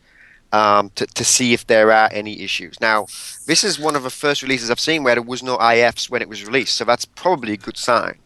[0.52, 2.80] um, to, to see if there are any issues.
[2.80, 3.06] Now,
[3.46, 6.22] this is one of the first releases I've seen where there was no IFs when
[6.22, 8.18] it was released, so that's probably a good sign.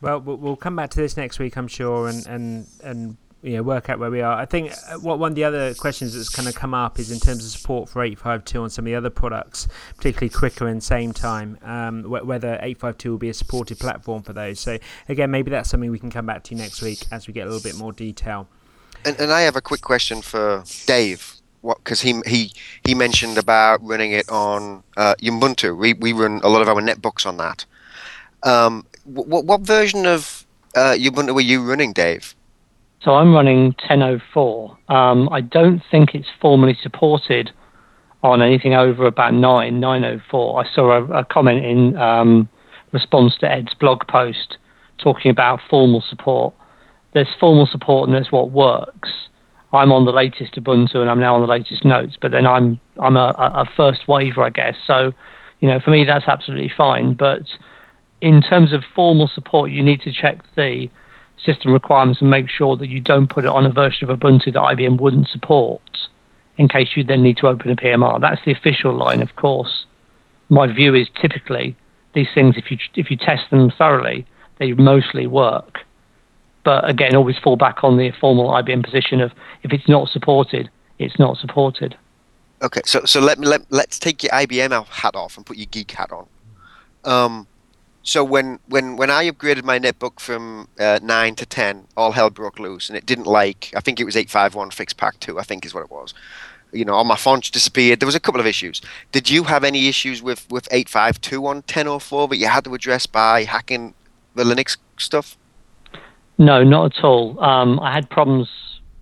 [0.00, 3.62] Well, we'll come back to this next week, I'm sure, and, and, and you know,
[3.62, 4.34] work out where we are.
[4.34, 7.10] I think uh, what one of the other questions that's kind of come up is
[7.10, 10.80] in terms of support for 852 on some of the other products, particularly Quickr and
[10.80, 14.60] Sametime, um, whether 852 will be a supported platform for those.
[14.60, 14.78] So
[15.10, 17.50] again, maybe that's something we can come back to next week as we get a
[17.50, 18.48] little bit more detail.
[19.04, 21.34] And, and I have a quick question for Dave.
[21.62, 22.52] Because he he
[22.84, 25.74] he mentioned about running it on uh, Ubuntu.
[25.74, 27.64] We we run a lot of our netbooks on that.
[28.42, 32.34] Um, what what version of uh, Ubuntu were you running, Dave?
[33.04, 34.90] So I'm running 10.04.
[34.90, 37.50] Um, I don't think it's formally supported
[38.22, 40.64] on anything over about 9, 9.04.
[40.64, 42.48] I saw a, a comment in um,
[42.92, 44.56] response to Ed's blog post
[44.96, 46.54] talking about formal support.
[47.12, 49.10] There's formal support and there's what works.
[49.74, 52.80] I'm on the latest Ubuntu and I'm now on the latest notes, but then I'm
[53.02, 54.76] I'm a, a first waiver, I guess.
[54.86, 55.12] So,
[55.60, 57.14] you know, for me that's absolutely fine.
[57.14, 57.42] But
[58.20, 60.88] in terms of formal support, you need to check the
[61.42, 64.46] system requirements and make sure that you don't put it on a version of Ubuntu
[64.46, 65.82] that IBM wouldn't support
[66.56, 68.20] in case you then need to open a PMR.
[68.20, 69.86] That's the official line, of course.
[70.48, 71.76] My view is typically
[72.14, 74.26] these things, if you if you test them thoroughly,
[74.58, 75.80] they mostly work.
[76.64, 80.70] But again, always fall back on the formal IBM position of if it's not supported,
[80.98, 81.96] it's not supported.
[82.62, 85.66] Okay, so so let me let let's take your IBM hat off and put your
[85.66, 86.26] geek hat on.
[87.04, 87.46] Um,
[88.04, 92.28] so when, when, when I upgraded my netbook from uh, 9 to 10, all hell
[92.28, 95.42] broke loose, and it didn't like, I think it was 851 fixed pack 2, I
[95.42, 96.12] think is what it was.
[96.70, 98.00] You know, all my fonts disappeared.
[98.00, 98.82] There was a couple of issues.
[99.10, 103.06] Did you have any issues with, with 852 on 1004 that you had to address
[103.06, 103.94] by hacking
[104.34, 105.38] the Linux stuff?
[106.36, 107.42] No, not at all.
[107.42, 108.48] Um, I had problems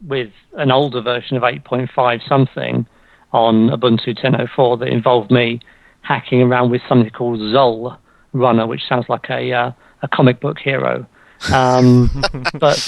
[0.07, 2.87] with an older version of 8.5 something
[3.33, 5.61] on Ubuntu 10.04 that involved me
[6.03, 7.97] hacking around with something called XUL,
[8.33, 11.07] runner, which sounds like a uh, a comic book hero.
[11.53, 12.11] Um,
[12.59, 12.79] but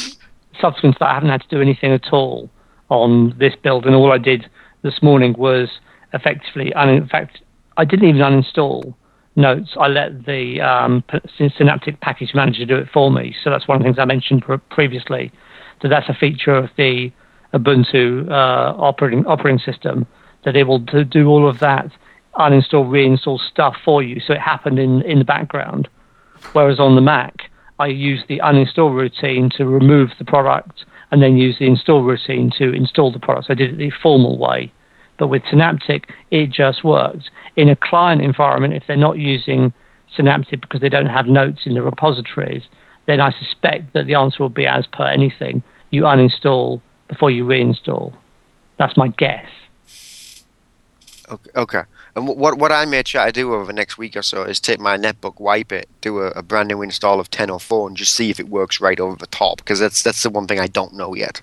[0.61, 2.51] subsequent to that, I haven't had to do anything at all
[2.89, 4.49] on this build, and all I did
[4.83, 5.69] this morning was
[6.13, 7.41] effectively, and in fact,
[7.77, 8.95] I didn't even uninstall
[9.37, 9.77] Notes.
[9.81, 11.03] I let the um,
[11.57, 13.35] Synaptic Package Manager do it for me.
[13.43, 15.33] So that's one of the things I mentioned previously.
[15.83, 17.11] That that's a feature of the
[17.53, 20.07] Ubuntu uh, operating operating system
[20.45, 21.91] that it will do all of that
[22.37, 24.21] uninstall, reinstall stuff for you.
[24.21, 25.89] So it happened in, in the background.
[26.53, 31.37] Whereas on the Mac, I use the uninstall routine to remove the product and then
[31.37, 33.47] use the install routine to install the product.
[33.47, 34.73] So I did it the formal way.
[35.19, 37.31] But with Synaptic, it just works.
[37.57, 39.73] In a client environment, if they're not using
[40.17, 42.63] Synaptic because they don't have notes in the repositories,
[43.07, 45.63] then I suspect that the answer will be as per anything.
[45.91, 48.15] You uninstall before you reinstall.
[48.79, 49.47] That's my guess.
[51.31, 51.51] Okay.
[51.57, 51.83] okay.
[52.17, 54.61] And what what I may try to do over the next week or so is
[54.61, 58.15] take my netbook, wipe it, do a, a brand new install of 10.04, and just
[58.15, 59.59] see if it works right over the top.
[59.59, 61.43] Because that's that's the one thing I don't know yet.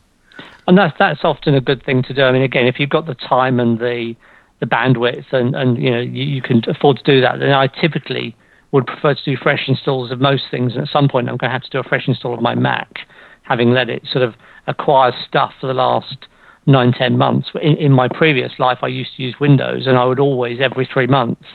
[0.67, 2.23] And that's that's often a good thing to do.
[2.23, 4.15] I mean, again, if you've got the time and the
[4.59, 7.67] the bandwidth, and and you know you, you can afford to do that, then I
[7.67, 8.35] typically
[8.71, 10.73] would prefer to do fresh installs of most things.
[10.73, 12.55] And at some point, I'm going to have to do a fresh install of my
[12.55, 12.99] Mac.
[13.43, 14.35] having let it sort of
[14.67, 16.15] acquire stuff for the last
[16.65, 17.49] nine, ten months.
[17.61, 20.87] In, in my previous life, I used to use Windows, and I would always, every
[20.91, 21.45] three months,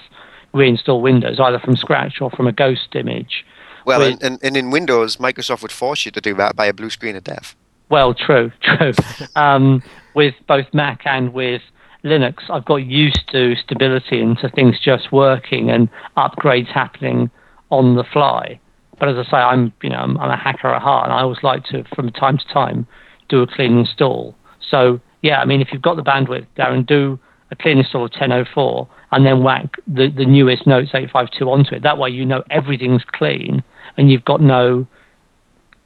[0.54, 3.44] reinstall Windows, either from scratch or from a ghost image.
[3.84, 6.72] Well, and, and, and in Windows, Microsoft would force you to do that by a
[6.72, 7.54] blue screen of death.
[7.88, 8.92] Well, true, true.
[9.36, 9.82] um,
[10.14, 11.62] with both Mac and with
[12.04, 17.30] Linux, I've got used to stability and to things just working and upgrades happening
[17.70, 18.58] on the fly.
[18.98, 21.20] But as I say, I'm you know I'm, I'm a hacker at heart, and I
[21.20, 22.86] always like to, from time to time,
[23.28, 24.34] do a clean install.
[24.70, 27.18] So yeah, I mean, if you've got the bandwidth, Darren, do
[27.50, 31.82] a clean install of 1004 and then whack the, the newest Notes 852 onto it.
[31.82, 33.62] That way, you know everything's clean
[33.96, 34.86] and you've got no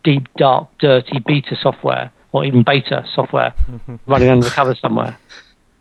[0.05, 3.55] deep, dark, dirty beta software or even beta software
[4.07, 5.19] running under the cover somewhere.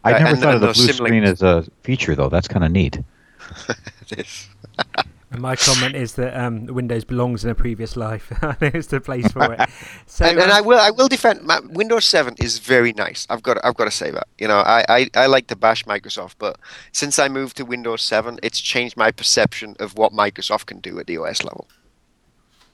[0.04, 2.30] I uh, never and- thought of the blue screen as a feature, though.
[2.30, 3.00] That's kind of neat.
[4.12, 4.48] It is.
[5.32, 8.34] And my comment is that um, Windows belongs in a previous life.
[8.42, 9.60] I think it's the place for it.
[10.08, 13.28] So, and, and um, I will I will defend my, Windows 7 is very nice.
[13.30, 14.28] I've got I've got to say that.
[14.40, 16.58] You know, I, I, I like to bash Microsoft, but
[16.92, 21.00] since I moved to Windows 7, it's changed my perception of what Microsoft can do
[21.00, 21.68] at the OS level.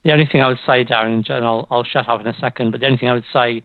[0.02, 2.70] The only thing I would say, Darren, and I'll, I'll shut up in a second,
[2.70, 3.62] but the only thing I would say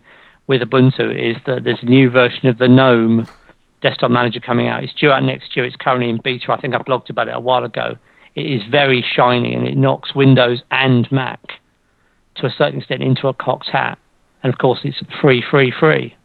[0.48, 3.26] with Ubuntu is that there's a new version of the GNOME
[3.80, 4.84] desktop manager coming out.
[4.84, 5.64] It's due out next year.
[5.64, 6.52] It's currently in beta.
[6.52, 7.96] I think I blogged about it a while ago.
[8.34, 11.40] It is very shiny and it knocks Windows and Mac
[12.36, 13.98] to a certain extent into a cocked hat.
[14.42, 16.16] And of course, it's free, free, free.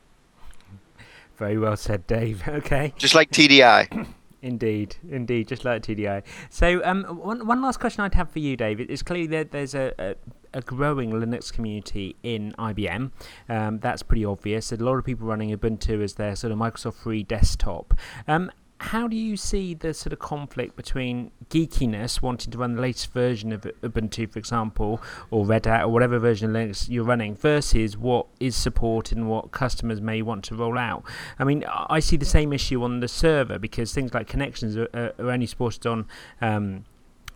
[1.38, 2.44] very well said, Dave.
[2.48, 2.94] Okay.
[2.98, 4.08] Just like TDI.
[4.40, 6.22] Indeed, indeed, just like TDI.
[6.52, 9.74] So, um, one one last question I'd have for you, David, It's clearly that there's
[9.74, 10.16] a, a,
[10.54, 13.12] a growing Linux community in IBM.
[13.50, 14.70] Um, that's pretty obvious.
[14.70, 17.96] There's a lot of people running Ubuntu as their sort of Microsoft free desktop.
[18.28, 22.82] Um, how do you see the sort of conflict between geekiness, wanting to run the
[22.82, 27.04] latest version of Ubuntu, for example, or Red Hat, or whatever version of Linux you're
[27.04, 31.04] running, versus what is supported and what customers may want to roll out?
[31.40, 34.88] I mean, I see the same issue on the server because things like connections are,
[34.94, 36.08] are only supported on.
[36.42, 36.86] Um,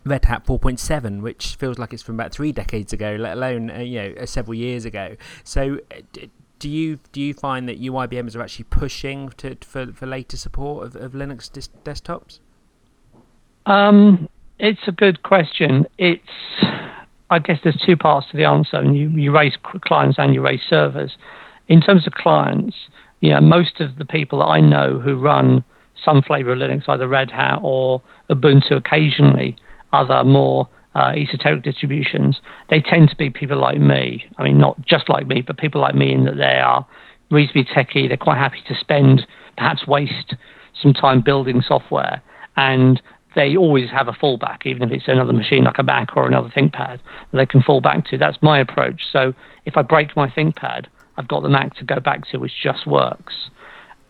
[0.04, 3.78] Red Hat 4.7, which feels like it's from about three decades ago, let alone uh,
[3.78, 5.16] you know uh, several years ago.
[5.44, 6.26] So, uh,
[6.62, 10.86] do you do you find that UIBMs are actually pushing to, for for later support
[10.86, 12.38] of, of Linux dis- desktops?
[13.66, 14.28] Um,
[14.60, 15.86] it's a good question.
[15.98, 16.22] It's,
[17.30, 20.40] I guess there's two parts to the answer, and you, you raise clients and you
[20.40, 21.16] raise servers.
[21.66, 22.76] In terms of clients,
[23.20, 25.64] yeah, most of the people that I know who run
[26.04, 29.56] some flavor of Linux, either Red Hat or Ubuntu occasionally,
[29.92, 34.24] other more uh, esoteric distributions, they tend to be people like me.
[34.38, 36.86] I mean, not just like me, but people like me in that they are
[37.30, 38.08] reasonably techy.
[38.08, 39.26] They're quite happy to spend,
[39.56, 40.34] perhaps waste
[40.80, 42.22] some time building software,
[42.56, 43.00] and
[43.34, 46.50] they always have a fallback, even if it's another machine like a Mac or another
[46.50, 47.00] ThinkPad that
[47.32, 48.18] they can fall back to.
[48.18, 49.02] That's my approach.
[49.10, 49.32] So
[49.64, 52.86] if I break my ThinkPad, I've got the Mac to go back to, which just
[52.86, 53.50] works.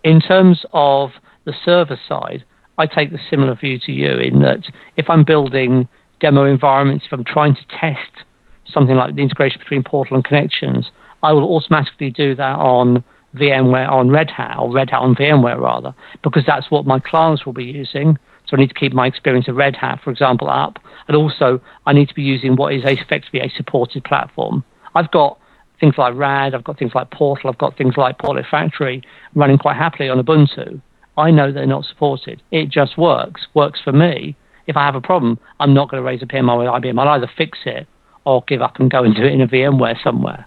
[0.03, 1.11] In terms of
[1.45, 2.45] the server side,
[2.79, 4.64] I take the similar view to you in that
[4.97, 5.88] if I'm building
[6.23, 8.25] demo environments, if I'm trying to test
[8.73, 10.91] something like the integration between Portal and Connections,
[11.23, 13.05] I will automatically do that on
[13.37, 17.45] VMware on Red Hat or Red Hat on VMware rather, because that's what my clients
[17.45, 18.19] will be using.
[18.47, 21.61] So I need to keep my experience of Red Hat, for example, up, and also
[21.87, 24.65] I need to be using what is effectively a supported platform.
[24.95, 25.39] I've got
[25.81, 29.03] things like RAD, I've got things like Portal, I've got things like Portal Factory
[29.35, 30.81] running quite happily on Ubuntu.
[31.17, 32.43] I know they're not supported.
[32.51, 34.37] It just works, works for me.
[34.66, 36.98] If I have a problem, I'm not going to raise a PMR with IBM.
[36.98, 37.87] I'll either fix it
[38.25, 40.46] or give up and go and do it in a VMware somewhere.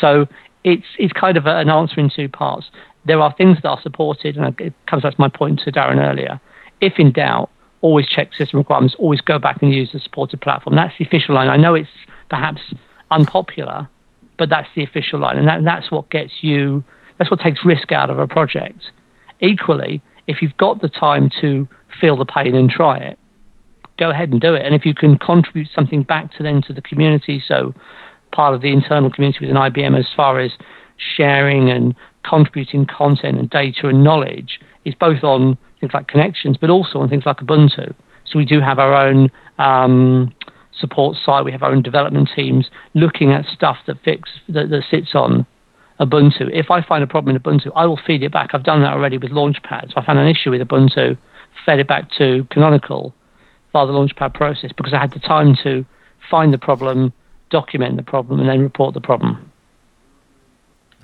[0.00, 0.26] So
[0.64, 2.66] it's it's kind of an answer in two parts.
[3.06, 5.98] There are things that are supported, and it comes back to my point to Darren
[5.98, 6.40] earlier.
[6.80, 8.96] If in doubt, always check system requirements.
[8.98, 10.76] Always go back and use the supported platform.
[10.76, 11.48] That's the official line.
[11.48, 11.88] I know it's
[12.28, 12.60] perhaps
[13.10, 13.88] unpopular,
[14.38, 16.84] but that's the official line, and that, that's what gets you.
[17.18, 18.90] That's what takes risk out of a project.
[19.40, 21.66] Equally, if you've got the time to
[22.00, 23.18] feel the pain and try it,
[23.98, 24.64] go ahead and do it.
[24.64, 27.74] And if you can contribute something back to them to the community, so
[28.32, 30.52] part of the internal community within IBM as far as
[31.16, 31.94] sharing and
[32.28, 37.08] contributing content and data and knowledge is both on things like connections, but also on
[37.08, 37.94] things like Ubuntu.
[38.24, 40.34] So we do have our own um,
[40.78, 41.44] support side.
[41.44, 45.46] We have our own development teams looking at stuff that fix that, that sits on
[46.00, 46.50] Ubuntu.
[46.52, 48.50] If I find a problem in Ubuntu, I will feed it back.
[48.52, 49.88] I've done that already with Launchpad.
[49.88, 51.16] So I found an issue with Ubuntu,
[51.64, 53.14] fed it back to Canonical
[53.72, 55.84] via the Launchpad process because I had the time to
[56.30, 57.12] find the problem,
[57.50, 59.50] document the problem, and then report the problem.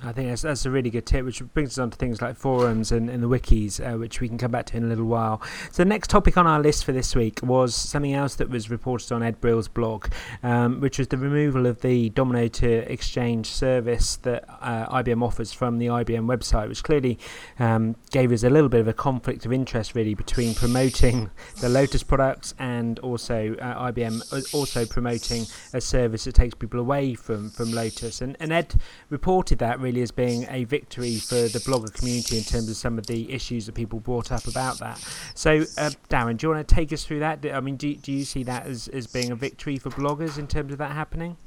[0.05, 2.35] I think that's, that's a really good tip, which brings us on to things like
[2.35, 5.05] forums and, and the wikis, uh, which we can come back to in a little
[5.05, 5.41] while.
[5.71, 8.69] So, the next topic on our list for this week was something else that was
[8.69, 10.07] reported on Ed Brill's blog,
[10.41, 15.53] um, which was the removal of the Domino to Exchange service that uh, IBM offers
[15.53, 17.17] from the IBM website, which clearly
[17.59, 21.29] um, gave us a little bit of a conflict of interest, really, between promoting
[21.61, 26.79] the Lotus products and also uh, IBM uh, also promoting a service that takes people
[26.79, 28.21] away from, from Lotus.
[28.21, 28.75] And, and Ed
[29.09, 32.75] reported that really really as being a victory for the blogger community in terms of
[32.75, 34.97] some of the issues that people brought up about that.
[35.35, 37.45] So, uh, Darren, do you want to take us through that?
[37.45, 40.47] I mean, do, do you see that as, as being a victory for bloggers in
[40.47, 41.37] terms of that happening?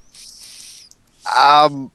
[1.36, 1.90] Um,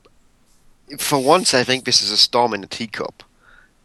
[0.97, 3.23] for once, I think this is a storm in a teacup.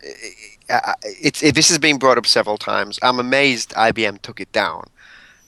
[0.03, 2.99] It's, it, this has been brought up several times.
[3.03, 4.89] I'm amazed IBM took it down.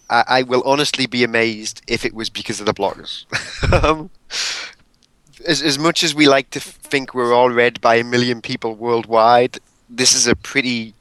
[0.09, 3.25] I, I will honestly be amazed if it was because of the bloggers.
[5.47, 8.75] as, as much as we like to think we're all read by a million people
[8.75, 9.59] worldwide,
[9.89, 10.95] this is a pretty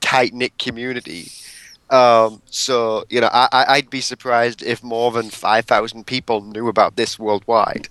[0.00, 1.30] tight knit community.
[1.90, 6.68] Um, so you know, I, I'd be surprised if more than five thousand people knew
[6.68, 7.88] about this worldwide.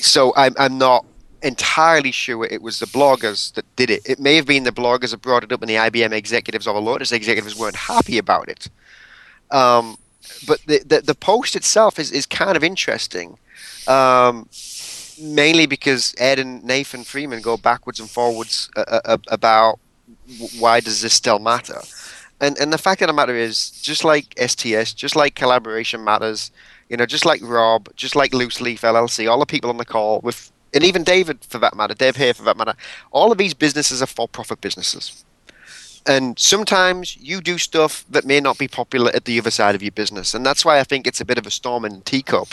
[0.00, 1.06] So I'm I'm not
[1.42, 4.02] entirely sure it was the bloggers that did it.
[4.04, 6.74] It may have been the bloggers that brought it up, and the IBM executives or
[6.74, 8.68] the Lotus executives weren't happy about it.
[9.50, 9.96] Um,
[10.46, 13.38] but the, the, the post itself is is kind of interesting.
[13.86, 14.48] Um,
[15.18, 19.78] mainly because Ed and Nathan Freeman go backwards and forwards uh, uh, about
[20.58, 21.80] why does this still matter.
[22.40, 26.50] And and the fact of the matter is, just like STS, just like collaboration matters,
[26.88, 29.84] you know, just like Rob, just like Loose Leaf LLC, all the people on the
[29.84, 32.74] call with, and even David for that matter, Dave here for that matter,
[33.10, 35.24] all of these businesses are for-profit businesses.
[36.08, 39.82] And sometimes you do stuff that may not be popular at the other side of
[39.82, 42.00] your business, and that's why I think it's a bit of a storm in a
[42.00, 42.48] teacup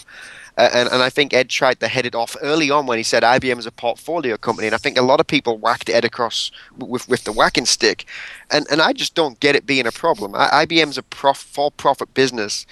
[0.55, 3.23] and, and I think Ed tried to head it off early on when he said
[3.23, 4.67] IBM is a portfolio company.
[4.67, 8.05] And I think a lot of people whacked Ed across with, with the whacking stick.
[8.51, 10.35] And, and I just don't get it being a problem.
[10.35, 12.67] I, IBM's a prof, for profit business.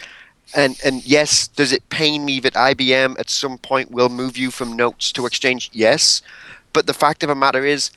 [0.55, 4.51] And, and yes, does it pain me that IBM at some point will move you
[4.51, 5.71] from notes to exchange?
[5.73, 6.21] Yes.
[6.73, 7.89] But the fact of the matter is,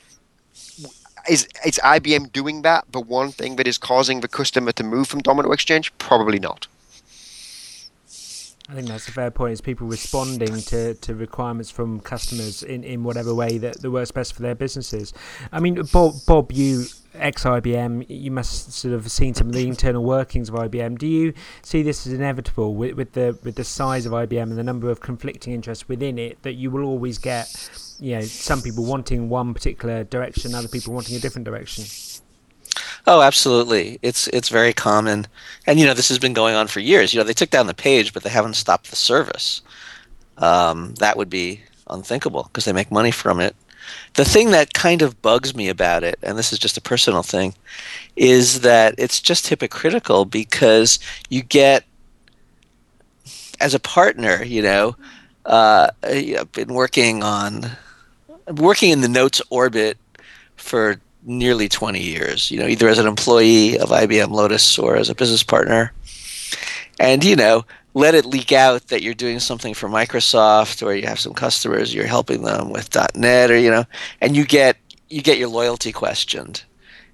[1.29, 5.07] is is IBM doing that the one thing that is causing the customer to move
[5.07, 5.91] from Domino Exchange?
[5.97, 6.67] Probably not.
[8.67, 9.53] I think that's a fair point.
[9.53, 14.11] Is people responding to, to requirements from customers in, in whatever way that, that works
[14.11, 15.13] best for their businesses.
[15.51, 19.67] I mean, Bob, Bob you ex IBM, you must sort of seen some of the
[19.67, 20.97] internal workings of IBM.
[20.97, 24.57] Do you see this as inevitable with, with the with the size of IBM and
[24.57, 27.47] the number of conflicting interests within it that you will always get,
[27.99, 31.85] you know, some people wanting one particular direction, other people wanting a different direction?
[33.07, 33.99] Oh, absolutely.
[34.01, 35.27] It's it's very common,
[35.67, 37.13] and you know this has been going on for years.
[37.13, 39.61] You know they took down the page, but they haven't stopped the service.
[40.37, 43.55] Um, that would be unthinkable because they make money from it.
[44.15, 47.21] The thing that kind of bugs me about it, and this is just a personal
[47.21, 47.53] thing,
[48.15, 50.97] is that it's just hypocritical because
[51.29, 51.85] you get
[53.59, 54.95] as a partner, you know,
[55.45, 57.71] uh, I've been working on
[58.47, 59.97] working in the notes orbit
[60.55, 65.09] for nearly 20 years, you know, either as an employee of IBM Lotus or as
[65.09, 65.91] a business partner.
[66.99, 71.07] And, you know, let it leak out that you're doing something for Microsoft or you
[71.07, 73.85] have some customers, you're helping them with .NET or, you know,
[74.21, 74.77] and you get
[75.09, 76.63] you get your loyalty questioned.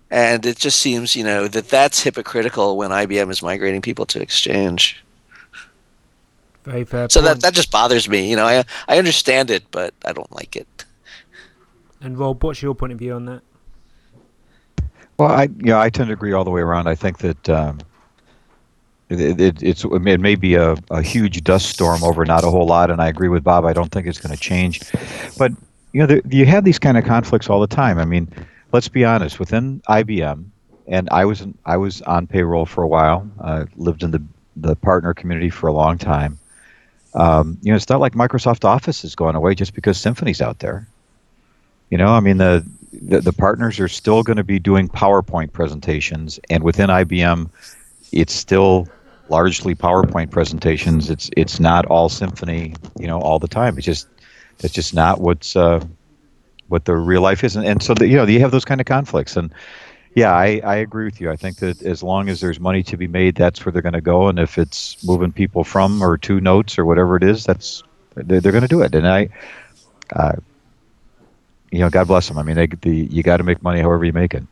[0.10, 4.22] And it just seems, you know, that that's hypocritical when IBM is migrating people to
[4.22, 5.02] Exchange.
[6.64, 7.10] Very fair.
[7.10, 8.30] So that that just bothers me.
[8.30, 10.86] You know, I I understand it, but I don't like it.
[12.02, 13.42] And Rob, what's your point of view on that?
[15.18, 16.88] Well, I yeah, I tend to agree all the way around.
[16.88, 17.80] I think that um,
[19.10, 22.66] it, it, it's it may be a, a huge dust storm over not a whole
[22.66, 23.66] lot, and I agree with Bob.
[23.66, 24.82] I don't think it's going to change,
[25.38, 25.52] but
[25.94, 28.00] you know, you have these kind of conflicts all the time.
[28.00, 28.30] I mean,
[28.72, 29.40] let's be honest.
[29.40, 30.46] Within IBM,
[30.88, 33.30] and I was in, I was on payroll for a while.
[33.42, 34.24] I lived in the
[34.56, 36.40] the partner community for a long time.
[37.14, 40.60] Um, you know, it's not like Microsoft Office is going away just because Symphony's out
[40.60, 40.88] there.
[41.90, 45.54] You know, I mean the the, the partners are still going to be doing PowerPoint
[45.54, 47.50] presentations, and within IBM,
[48.12, 48.88] it's still
[49.30, 51.10] largely PowerPoint presentations.
[51.10, 53.78] It's it's not all Symphony, you know, all the time.
[53.78, 54.08] It's just
[54.60, 55.84] it's just not what's uh,
[56.68, 58.82] what the real life is, and, and so the, you know you have those kind
[58.82, 59.38] of conflicts.
[59.38, 59.54] And
[60.14, 61.32] yeah, I, I agree with you.
[61.32, 63.94] I think that as long as there's money to be made, that's where they're going
[63.94, 64.28] to go.
[64.28, 67.84] And if it's moving people from or to notes or whatever it is, that's
[68.16, 68.94] they're, they're going to do it.
[68.94, 69.30] And I.
[70.14, 70.34] Uh,
[71.72, 72.38] you know, God bless them.
[72.38, 74.44] I mean, they, the, you got to make money however you make it.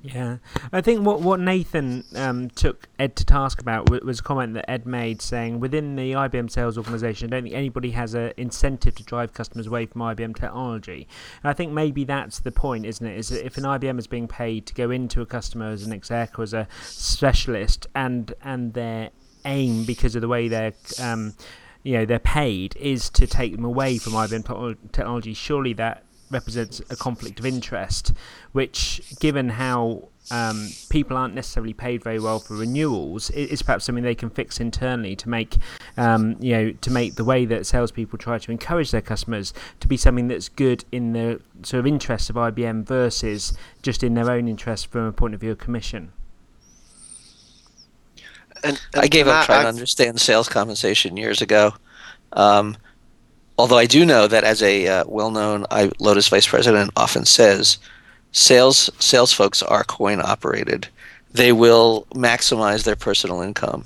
[0.00, 0.36] Yeah,
[0.72, 4.70] I think what what Nathan um, took Ed to task about was a comment that
[4.70, 8.94] Ed made, saying within the IBM sales organisation, I don't think anybody has an incentive
[8.94, 11.08] to drive customers away from IBM technology.
[11.42, 13.18] And I think maybe that's the point, isn't it?
[13.18, 16.38] Is if an IBM is being paid to go into a customer as an exec
[16.38, 19.10] or as a specialist, and and their
[19.44, 21.34] aim because of the way they're um,
[21.82, 25.34] you know they're paid is to take them away from IBM technology.
[25.34, 28.12] Surely that represents a conflict of interest,
[28.52, 34.04] which, given how um, people aren't necessarily paid very well for renewals, is perhaps something
[34.04, 35.56] they can fix internally to make,
[35.96, 39.88] um, you know, to make the way that salespeople try to encourage their customers to
[39.88, 44.30] be something that's good in the sort of interests of IBM versus just in their
[44.30, 46.12] own interest from a point of view of commission.
[48.64, 51.74] And, and I gave up trying I, to understand sales compensation years ago.
[52.32, 52.76] Um,
[53.58, 57.78] Although I do know that as a uh, well-known I, Lotus vice president often says,
[58.30, 60.88] sales sales folks are coin operated.
[61.32, 63.84] They will maximize their personal income,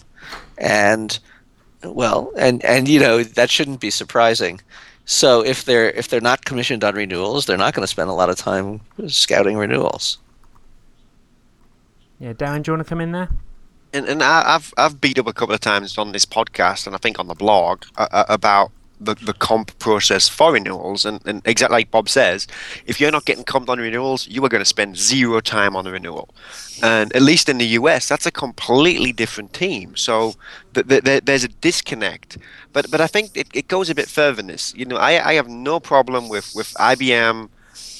[0.58, 1.18] and
[1.82, 4.60] well, and and you know that shouldn't be surprising.
[5.06, 8.14] So if they're if they're not commissioned on renewals, they're not going to spend a
[8.14, 10.18] lot of time scouting renewals.
[12.20, 13.28] Yeah, Darren, do you want to come in there?
[13.94, 16.94] And, and I, have I've beat up a couple of times on this podcast and
[16.94, 18.70] I think on the blog uh, uh about
[19.04, 21.04] the, the comp process for renewals.
[21.04, 22.46] And, and exactly like Bob says,
[22.86, 25.84] if you're not getting comped on renewals, you are going to spend zero time on
[25.84, 26.28] the renewal.
[26.82, 29.96] And at least in the US, that's a completely different team.
[29.96, 30.34] So
[30.74, 32.38] th- th- there's a disconnect.
[32.72, 34.74] But but I think it, it goes a bit further than this.
[34.76, 37.48] You know, I, I have no problem with, with IBM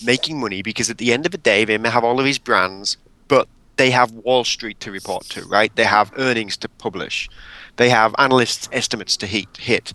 [0.04, 2.38] making money because at the end of the day, they may have all of these
[2.38, 2.96] brands,
[3.28, 5.74] but they have Wall Street to report to, right?
[5.76, 7.28] They have earnings to publish.
[7.76, 9.56] They have analysts' estimates to hit.
[9.56, 9.92] hit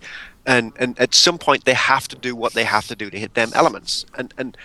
[0.47, 3.19] and and at some point they have to do what they have to do to
[3.19, 4.05] hit them elements.
[4.17, 4.57] And and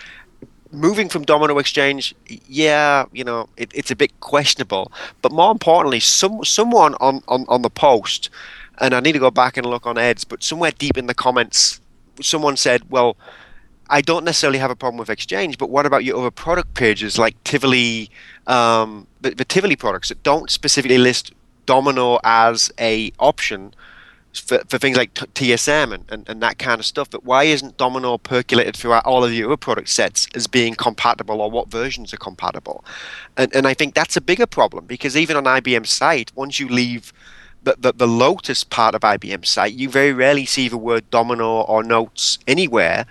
[0.74, 2.14] moving from domino exchange
[2.48, 4.90] yeah you know it, it's a bit questionable.
[5.20, 8.30] But more importantly some someone on, on on the post
[8.78, 11.14] and i need to go back and look on ed's but somewhere deep in the
[11.14, 11.78] comments
[12.22, 13.18] someone said well
[13.90, 17.18] I don't necessarily have a problem with Exchange, but what about your other product pages
[17.18, 18.08] like Tivoli,
[18.46, 21.34] um, the, the Tivoli products that don't specifically list
[21.66, 23.74] Domino as a option,
[24.40, 27.10] for, for things like t- TSM and, and, and that kind of stuff.
[27.10, 31.40] But why isn't Domino percolated throughout all of the other product sets as being compatible
[31.40, 32.84] or what versions are compatible?
[33.36, 36.68] And, and I think that's a bigger problem because even on IBM's site, once you
[36.68, 37.12] leave
[37.62, 41.60] the, the, the Lotus part of IBM's site, you very rarely see the word Domino
[41.62, 43.06] or Notes anywhere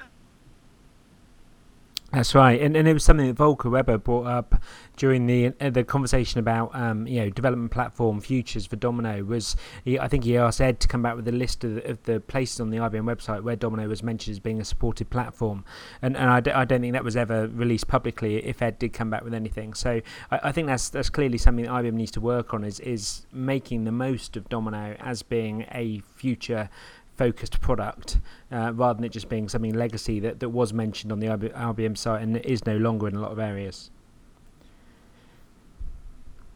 [2.14, 4.62] that's right, and, and it was something that Volker Weber brought up
[4.98, 9.24] during the uh, the conversation about um, you know development platform futures for Domino.
[9.24, 9.56] Was
[9.86, 12.04] he, I think he asked Ed to come back with a list of the, of
[12.04, 15.64] the, places on the IBM website where Domino was mentioned as being a supported platform,
[16.02, 18.46] and and I d- I don't think that was ever released publicly.
[18.46, 21.64] If Ed did come back with anything, so I, I think that's that's clearly something
[21.64, 25.66] that IBM needs to work on is is making the most of Domino as being
[25.72, 26.70] a future
[27.22, 28.18] focused product
[28.52, 31.96] uh, rather than it just being something legacy that, that was mentioned on the IBM
[31.96, 33.92] site and is no longer in a lot of areas.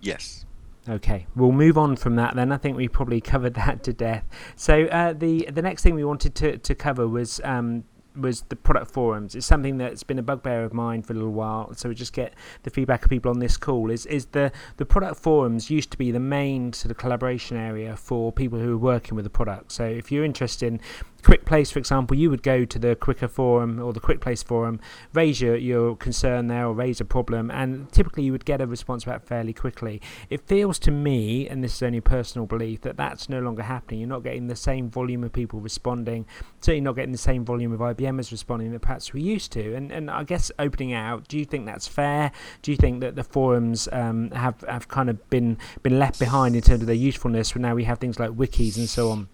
[0.02, 0.44] Yes.
[0.90, 2.52] Okay, we'll move on from that then.
[2.52, 4.24] I think we probably covered that to death.
[4.56, 7.84] So uh, the the next thing we wanted to, to cover was um,
[8.18, 9.36] was the product forums.
[9.36, 11.74] It's something that's been a bugbear of mine for a little while.
[11.76, 13.90] So we just get the feedback of people on this call.
[13.92, 17.96] Is is the the product forums used to be the main sort of collaboration area
[17.96, 19.72] for people who are working with the product.
[19.72, 20.80] So if you're interested in
[21.26, 24.80] QuickPlace, for example, you would go to the Quickr forum or the QuickPlace forum,
[25.12, 28.68] raise your, your concern there or raise a problem, and typically you would get a
[28.68, 30.00] response back fairly quickly.
[30.30, 34.02] It feels to me, and this is only personal belief, that that's no longer happening.
[34.02, 36.28] You're not getting the same volume of people responding,
[36.62, 39.76] certainly not getting the same volume of IBMers responding that perhaps we used to.
[39.76, 42.32] And, and I guess opening out, do you think that's fair?
[42.62, 46.56] Do you think that the forums um, have, have kind of been, been left behind
[46.56, 47.54] in terms of their usefulness?
[47.54, 49.28] When now we have things like wikis and so on.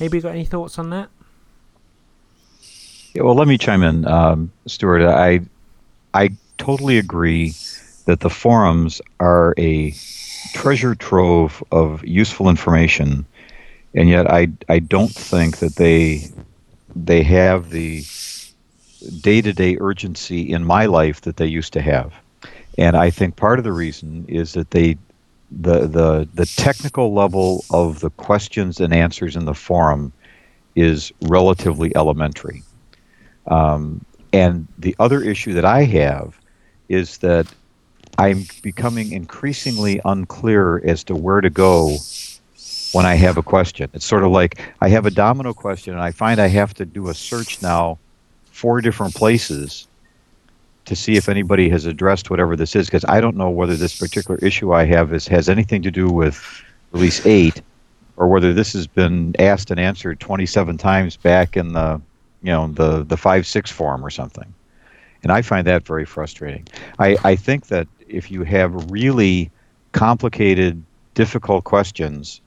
[0.00, 1.10] Anybody got any thoughts on that?
[3.14, 5.08] Yeah, well, let me chime in, um, Stuart.
[5.08, 5.40] I
[6.14, 7.54] I totally agree
[8.04, 9.92] that the forums are a
[10.52, 13.26] treasure trove of useful information,
[13.94, 16.30] and yet I I don't think that they
[17.06, 18.04] they have the
[19.20, 22.12] day to day urgency in my life that they used to have,
[22.76, 24.96] and I think part of the reason is that they
[25.50, 30.12] the the the technical level of the questions and answers in the forum
[30.74, 32.62] is relatively elementary.
[33.46, 36.38] Um, and the other issue that I have
[36.88, 37.46] is that
[38.18, 41.96] I'm becoming increasingly unclear as to where to go
[42.92, 43.90] when I have a question.
[43.92, 46.84] It's sort of like I have a domino question and I find I have to
[46.84, 47.98] do a search now
[48.46, 49.86] four different places
[50.86, 53.98] to see if anybody has addressed whatever this is because I don't know whether this
[53.98, 56.42] particular issue I have is has anything to do with
[56.92, 57.60] release eight
[58.16, 62.00] or whether this has been asked and answered 27 times back in the
[62.42, 64.52] you know the the five six form or something
[65.22, 66.66] and i find that very frustrating
[66.98, 69.50] i i think that if you have really
[69.92, 70.82] complicated
[71.14, 72.40] difficult questions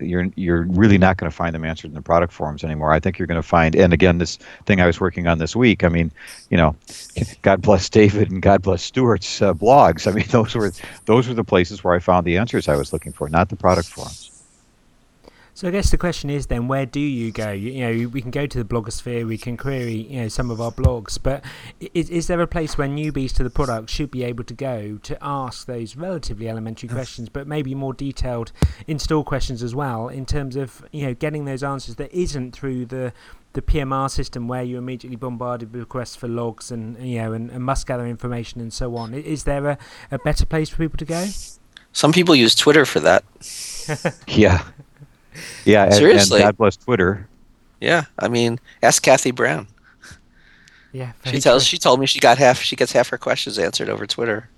[0.00, 2.92] you're you're really not going to find them answered in the product forums anymore.
[2.92, 5.54] I think you're going to find, and again, this thing I was working on this
[5.54, 5.84] week.
[5.84, 6.10] I mean,
[6.50, 6.74] you know,
[7.42, 10.10] God bless David and God bless Stuart's uh, blogs.
[10.10, 10.72] I mean, those were
[11.04, 13.56] those were the places where I found the answers I was looking for, not the
[13.56, 14.31] product forums.
[15.54, 17.50] So I guess the question is then, where do you go?
[17.50, 20.50] You, you, know, we can go to the blogosphere, we can query, you know, some
[20.50, 21.44] of our blogs, but
[21.92, 24.98] is, is there a place where newbies to the product should be able to go
[25.02, 28.50] to ask those relatively elementary questions, but maybe more detailed
[28.86, 32.86] install questions as well, in terms of you know getting those answers that isn't through
[32.86, 33.12] the
[33.52, 37.50] the PMR system where you're immediately bombarded with requests for logs and you know and,
[37.50, 39.12] and must gather information and so on.
[39.12, 39.78] Is there a,
[40.10, 41.26] a better place for people to go?
[41.92, 43.24] Some people use Twitter for that.
[44.26, 44.64] yeah.
[45.64, 46.40] Yeah, and, Seriously.
[46.40, 47.28] and God bless Twitter.
[47.80, 49.66] Yeah, I mean, ask Kathy Brown.
[50.92, 51.64] Yeah, She tells.
[51.64, 52.60] She told me she got half.
[52.60, 54.50] She gets half her questions answered over Twitter.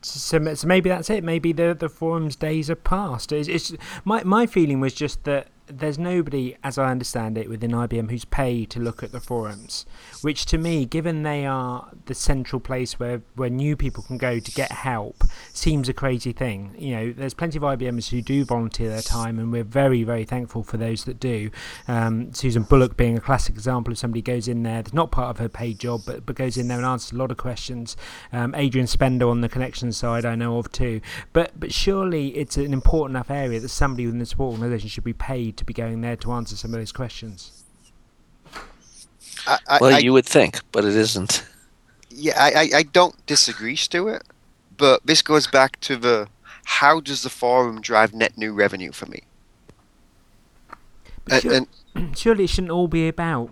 [0.00, 1.22] So, so maybe that's it.
[1.22, 3.30] Maybe the the forums days are past.
[3.30, 3.74] It's, it's
[4.04, 8.24] my my feeling was just that there's nobody, as I understand it, within IBM who's
[8.24, 9.84] paid to look at the forums,
[10.26, 14.40] which to me, given they are the central place where, where new people can go
[14.40, 15.22] to get help,
[15.52, 16.74] seems a crazy thing.
[16.76, 20.24] You know, there's plenty of IBMers who do volunteer their time, and we're very, very
[20.24, 21.52] thankful for those that do.
[21.86, 25.38] Um, Susan Bullock being a classic example of somebody goes in there, not part of
[25.38, 27.96] her paid job, but, but goes in there and answers a lot of questions.
[28.32, 31.02] Um, Adrian Spender on the connection side, I know of too.
[31.32, 35.04] But but surely it's an important enough area that somebody within the support organisation should
[35.04, 37.55] be paid to be going there to answer some of those questions.
[39.46, 41.44] I, I, Well, I- you would think, but it isn't.
[42.10, 44.24] yeah, I, I, I don't disagree, Stuart,
[44.76, 46.28] but this goes back to the
[46.64, 49.20] how does the forum drive net new revenue for me?
[51.30, 51.52] And, sure-
[51.94, 53.50] and surely it shouldn't all be about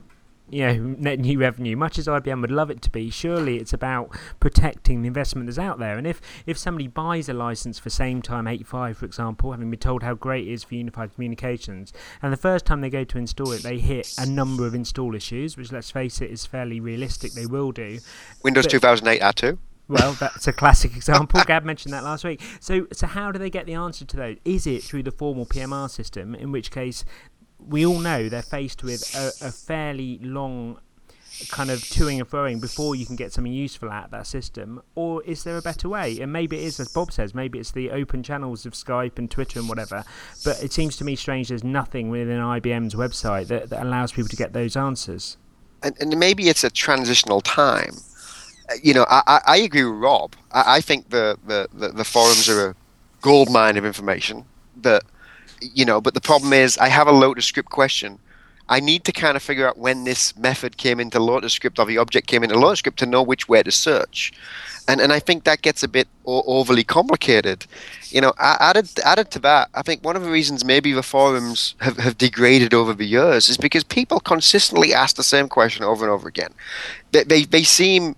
[0.54, 3.72] you know net new revenue much as IBM would love it to be surely it's
[3.72, 7.88] about protecting the investment that's out there and if if somebody buys a license for
[7.88, 11.92] Sametime 85 for example having been told how great it is for unified communications
[12.22, 15.14] and the first time they go to install it they hit a number of install
[15.14, 17.98] issues which let's face it is fairly realistic they will do
[18.42, 19.58] Windows but- 2008 R2.
[19.88, 21.40] well, that's a classic example.
[21.46, 22.40] Gab mentioned that last week.
[22.60, 24.36] So, so how do they get the answer to those?
[24.44, 26.34] Is it through the formal PMR system?
[26.34, 27.04] In which case,
[27.68, 30.78] we all know they're faced with a, a fairly long
[31.48, 34.80] kind of toing and throwing before you can get something useful out of that system,
[34.94, 36.20] or is there a better way?
[36.20, 39.28] And maybe it is, as Bob says, maybe it's the open channels of Skype and
[39.30, 40.04] Twitter and whatever.
[40.44, 44.28] But it seems to me strange there's nothing within IBM's website that, that allows people
[44.28, 45.36] to get those answers.
[45.82, 47.94] and, and maybe it's a transitional time.
[48.70, 50.34] Uh, You know, I, I, I agree with Rob.
[50.52, 52.74] I, I think the, the, the, the forums are a
[53.22, 54.44] gold mine of information.
[54.82, 55.02] That
[55.72, 58.18] you know, but the problem is, I have a LotusScript question.
[58.68, 61.98] I need to kind of figure out when this method came into LotusScript or the
[61.98, 64.32] object came into LotusScript to know which way to search.
[64.88, 67.66] And and I think that gets a bit o- overly complicated.
[68.10, 71.74] You know, added added to that, I think one of the reasons maybe the forums
[71.80, 76.04] have, have degraded over the years is because people consistently ask the same question over
[76.04, 76.52] and over again.
[77.12, 78.16] They they, they seem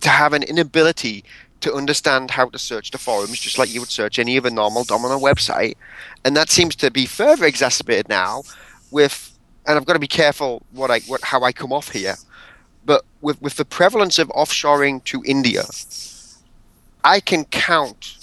[0.00, 1.24] to have an inability
[1.64, 4.84] to understand how to search the forums, just like you would search any other normal
[4.84, 5.74] Domino website,
[6.24, 8.42] and that seems to be further exacerbated now
[8.90, 9.30] with.
[9.66, 12.16] And I've got to be careful what I what how I come off here,
[12.84, 15.64] but with with the prevalence of offshoring to India,
[17.02, 18.18] I can count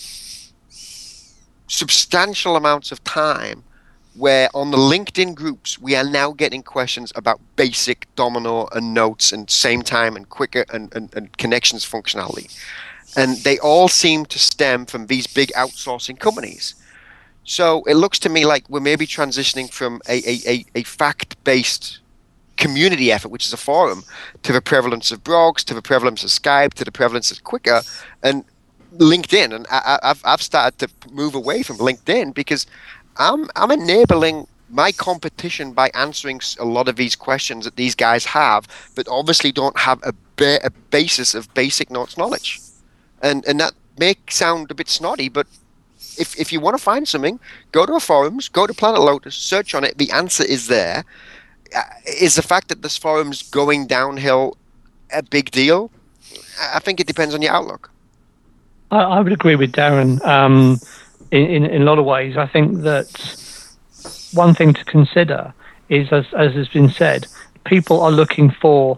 [1.68, 3.64] substantial amounts of time
[4.16, 9.32] where on the LinkedIn groups we are now getting questions about basic domino and notes
[9.32, 12.54] and Sametime and Quickr and, and, and connections functionality.
[13.18, 16.76] And they all seem to stem from these big outsourcing companies.
[17.44, 21.44] So it looks to me like we're maybe transitioning from a, a, a, a fact
[21.44, 22.00] based
[22.58, 24.04] community effort, which is a forum,
[24.44, 27.84] to the prevalence of blogs, to the prevalence of Skype, to the prevalence of Quickr,
[28.22, 28.46] and
[28.98, 29.54] LinkedIn.
[29.54, 32.68] And I, I- I've, started to move away from LinkedIn because
[33.18, 38.26] I'm, I'm enabling my competition by answering a lot of these questions that these guys
[38.26, 42.60] have, but obviously don't have a, ba- a basis of basic knowledge.
[43.22, 45.48] And, and that may sound a bit snotty, but
[46.18, 47.40] if, if you want to find something,
[47.72, 49.98] go to a forums, go to Planet Lotus, search on it.
[49.98, 51.04] The answer is there.
[51.76, 54.58] Uh, is the fact that this forum's going downhill
[55.14, 55.92] a big deal?
[56.60, 57.90] I I think it depends on your outlook.
[58.92, 60.80] I, I would agree with Darren um,
[61.32, 62.38] in, in, in a lot of ways.
[62.38, 63.08] I think that
[64.34, 65.54] one thing to consider
[65.90, 67.28] is, as, as has been said,
[67.66, 68.98] people are looking for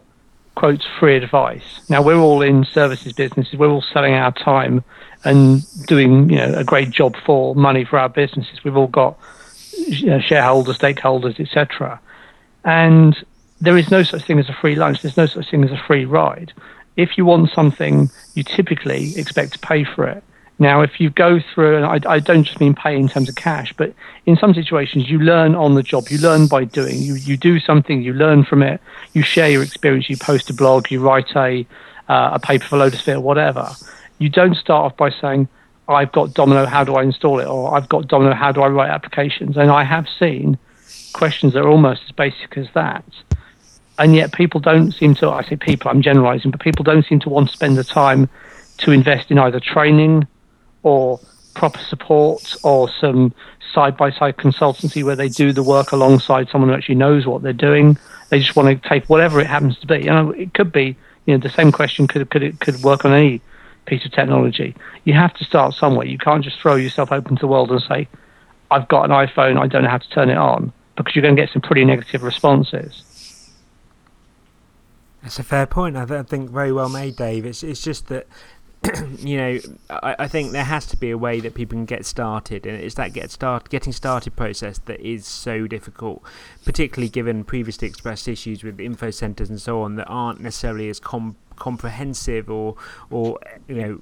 [0.55, 1.89] quotes free advice.
[1.89, 3.57] Now we're all in services businesses.
[3.57, 4.83] We're all selling our time
[5.23, 8.63] and doing you know a great job for money for our businesses.
[8.63, 9.17] We've all got
[9.77, 11.99] you know, shareholders, stakeholders, etc.
[12.63, 13.17] And
[13.61, 15.01] there is no such thing as a free lunch.
[15.01, 16.53] There's no such thing as a free ride.
[16.95, 20.23] If you want something, you typically expect to pay for it.
[20.59, 23.35] Now, if you go through, and I, I, don't just mean pay in terms of
[23.35, 23.93] cash, but
[24.25, 26.09] in some situations, you learn on the job.
[26.09, 27.01] You learn by doing.
[27.01, 28.79] You you do something, you learn from it.
[29.13, 30.09] You share your experience.
[30.09, 30.91] You post a blog.
[30.91, 31.65] You write a
[32.07, 33.71] uh, a paper for Lotusphere, whatever.
[34.19, 35.47] You don't start off by saying,
[35.87, 36.67] "I've got Domino.
[36.67, 38.35] How do I install it?" or "I've got Domino.
[38.35, 40.59] How do I write applications?" And I have seen
[41.13, 43.03] questions that are almost as basic as that.
[43.97, 45.29] And yet, people don't seem to.
[45.31, 45.89] I say people.
[45.89, 48.29] I'm generalising, but people don't seem to want to spend the time
[48.77, 50.27] to invest in either training
[50.83, 51.19] or
[51.53, 53.33] proper support or some
[53.73, 57.41] side by side consultancy where they do the work alongside someone who actually knows what
[57.41, 57.97] they're doing.
[58.29, 59.99] They just want to take whatever it happens to be.
[59.99, 63.13] You know, it could be you know the same question could could could work on
[63.13, 63.41] any
[63.85, 64.75] piece of technology.
[65.03, 66.05] You have to start somewhere.
[66.05, 68.07] You can't just throw yourself open to the world and say,
[68.71, 71.35] "I've got an iPhone, I don't know how to turn it on," because you're going
[71.35, 73.03] to get some pretty negative responses.
[75.21, 75.95] That's a fair point.
[75.95, 77.45] I, th- I think very well made, Dave.
[77.45, 78.27] It's it's just that
[79.19, 79.59] you know,
[79.89, 82.81] I, I, think there has to be a way that people can get started, and
[82.81, 86.21] it's that get start getting started process that is so difficult,
[86.65, 90.99] particularly given previously expressed issues with info centres and so on that aren't necessarily as
[90.99, 92.75] com- comprehensive or
[93.09, 93.99] or you know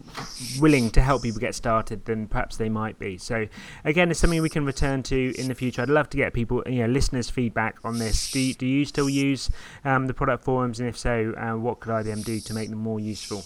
[0.59, 3.19] willing to help people get started than perhaps they might be.
[3.19, 3.47] So
[3.85, 5.83] again, it's something we can return to in the future.
[5.83, 8.31] I'd love to get people, you know, listeners' feedback on this.
[8.31, 9.51] Do you, do you still use
[9.85, 12.79] um, the product forums, and if so, uh, what could IBM do to make them
[12.79, 13.43] more useful?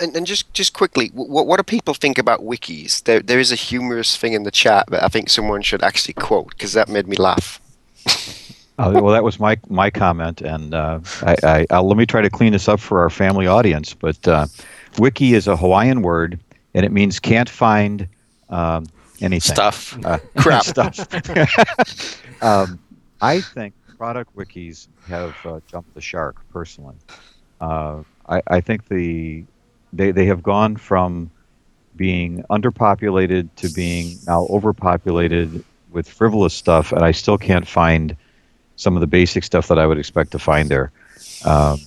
[0.00, 3.04] And, and just just quickly, what, what do people think about wikis?
[3.04, 6.14] There there is a humorous thing in the chat that I think someone should actually
[6.14, 7.60] quote because that made me laugh.
[8.78, 12.30] uh, well, that was my my comment, and uh, I, I let me try to
[12.30, 13.94] clean this up for our family audience.
[13.94, 14.46] But uh,
[14.98, 16.38] wiki is a Hawaiian word,
[16.74, 18.08] and it means can't find
[18.48, 18.86] um,
[19.20, 19.54] anything.
[19.54, 19.98] Stuff.
[20.04, 20.64] Uh, Crap.
[20.64, 22.42] stuff.
[22.42, 22.78] um,
[23.20, 26.36] I think product wikis have uh, jumped the shark.
[26.52, 26.96] Personally,
[27.60, 29.44] uh, I, I think the
[29.92, 31.30] they, they have gone from
[31.96, 38.16] being underpopulated to being now overpopulated with frivolous stuff, and I still can't find
[38.76, 40.92] some of the basic stuff that I would expect to find there.
[41.44, 41.78] Um,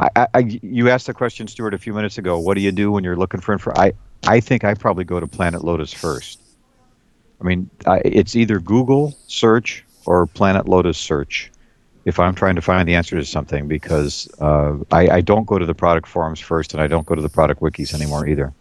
[0.00, 2.38] I, I, you asked the question, Stuart, a few minutes ago.
[2.38, 3.72] What do you do when you're looking for info?
[3.76, 3.92] I,
[4.26, 6.40] I think I probably go to Planet Lotus first.
[7.40, 11.50] I mean, I, it's either Google search or Planet Lotus search
[12.06, 15.58] if I'm trying to find the answer to something because uh, I, I, don't go
[15.58, 18.54] to the product forums first and I don't go to the product wikis anymore either.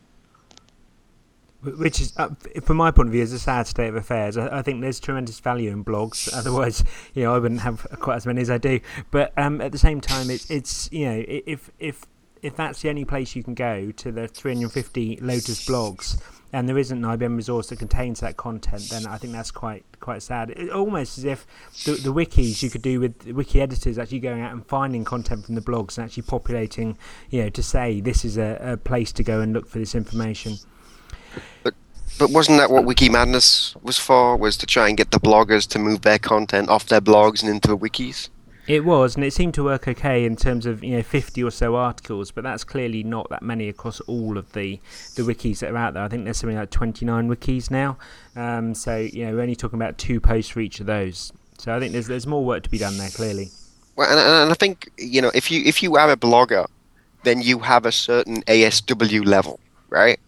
[1.61, 2.29] Which is, uh,
[2.63, 4.35] from my point of view, is a sad state of affairs.
[4.35, 6.31] I, I, think there's tremendous value in blogs.
[6.37, 6.83] Otherwise,
[7.13, 8.79] you know, I wouldn't have quite as many as I do.
[9.09, 12.05] But um, at the same time, it's it's you know, if if
[12.43, 16.21] if that's the only place you can go to the 350 Lotus blogs,
[16.53, 19.83] and there isn't an IBM resource that contains that content, then I think that's quite
[19.99, 20.51] quite sad.
[20.51, 21.45] It, almost as if
[21.85, 25.45] the, the wikis you could do with wiki editors actually going out and finding content
[25.45, 26.97] from the blogs and actually populating,
[27.29, 29.95] you know, to say this is a, a place to go and look for this
[29.95, 30.57] information.
[31.63, 31.73] But
[32.17, 34.37] but wasn't that what Wiki Madness was for?
[34.37, 37.49] Was to try and get the bloggers to move their content off their blogs and
[37.49, 38.29] into the wikis?
[38.67, 41.51] It was, and it seemed to work okay in terms of you know 50 or
[41.51, 44.79] so articles, but that's clearly not that many across all of the,
[45.15, 46.03] the wikis that are out there.
[46.03, 47.97] I think there's something like 29 wikis now,
[48.35, 51.31] um, so you know we're only talking about two posts for each of those.
[51.59, 53.49] So I think there's there's more work to be done there clearly.
[53.95, 56.67] Well, and, and I think you know if you if you are a blogger,
[57.23, 59.59] then you have a certain ASW level,
[59.89, 60.19] right?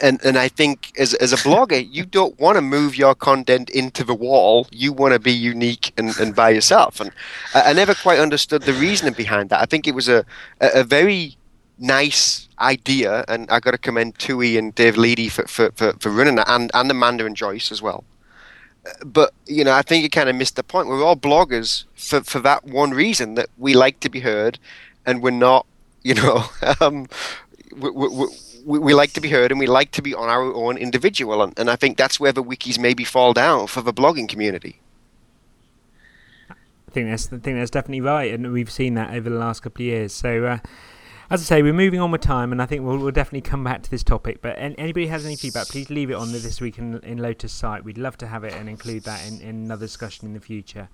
[0.00, 3.70] And and I think as as a blogger, you don't want to move your content
[3.70, 4.66] into the wall.
[4.70, 7.00] You want to be unique and, and by yourself.
[7.00, 7.10] And
[7.54, 9.60] I, I, never quite understood the reasoning behind that.
[9.60, 10.24] I think it was a
[10.60, 11.36] a, a very
[11.78, 16.10] nice idea, and I got to commend Tui and Dave Leedy for, for, for, for
[16.10, 18.04] running that, and and Amanda and Joyce as well.
[19.04, 20.88] But you know, I think you kind of missed the point.
[20.88, 24.58] We're all bloggers for for that one reason that we like to be heard,
[25.04, 25.66] and we're not,
[26.02, 26.44] you know,
[26.80, 27.06] um,
[27.76, 28.26] we, we, we,
[28.64, 31.42] we, like to be heard and we like to be on our own individual.
[31.42, 34.80] And, and I think that's where the wikis maybe fall down for the blogging community.
[36.50, 39.60] I think that's I think that's definitely right, and we've seen that over the last
[39.60, 40.12] couple of years.
[40.12, 40.58] So, uh,
[41.30, 43.64] as I say, we're moving on with time, and I think we'll, we'll definitely come
[43.64, 44.42] back to this topic.
[44.42, 47.52] But anybody has any feedback, please leave it on the This Week in, in Lotus
[47.52, 47.84] site.
[47.84, 50.88] We'd love to have it and include that in, in another discussion in the future.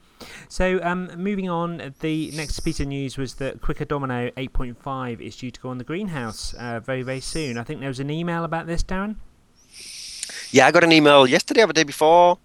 [0.49, 5.37] So, um, moving on, the next piece of news was that Quickr Domino 8.5 is
[5.37, 7.59] due to go on the greenhouse uh, very, very soon.
[7.59, 9.17] I think there was an email about this, Darren.
[10.53, 12.39] Yeah, I got an email yesterday or the day before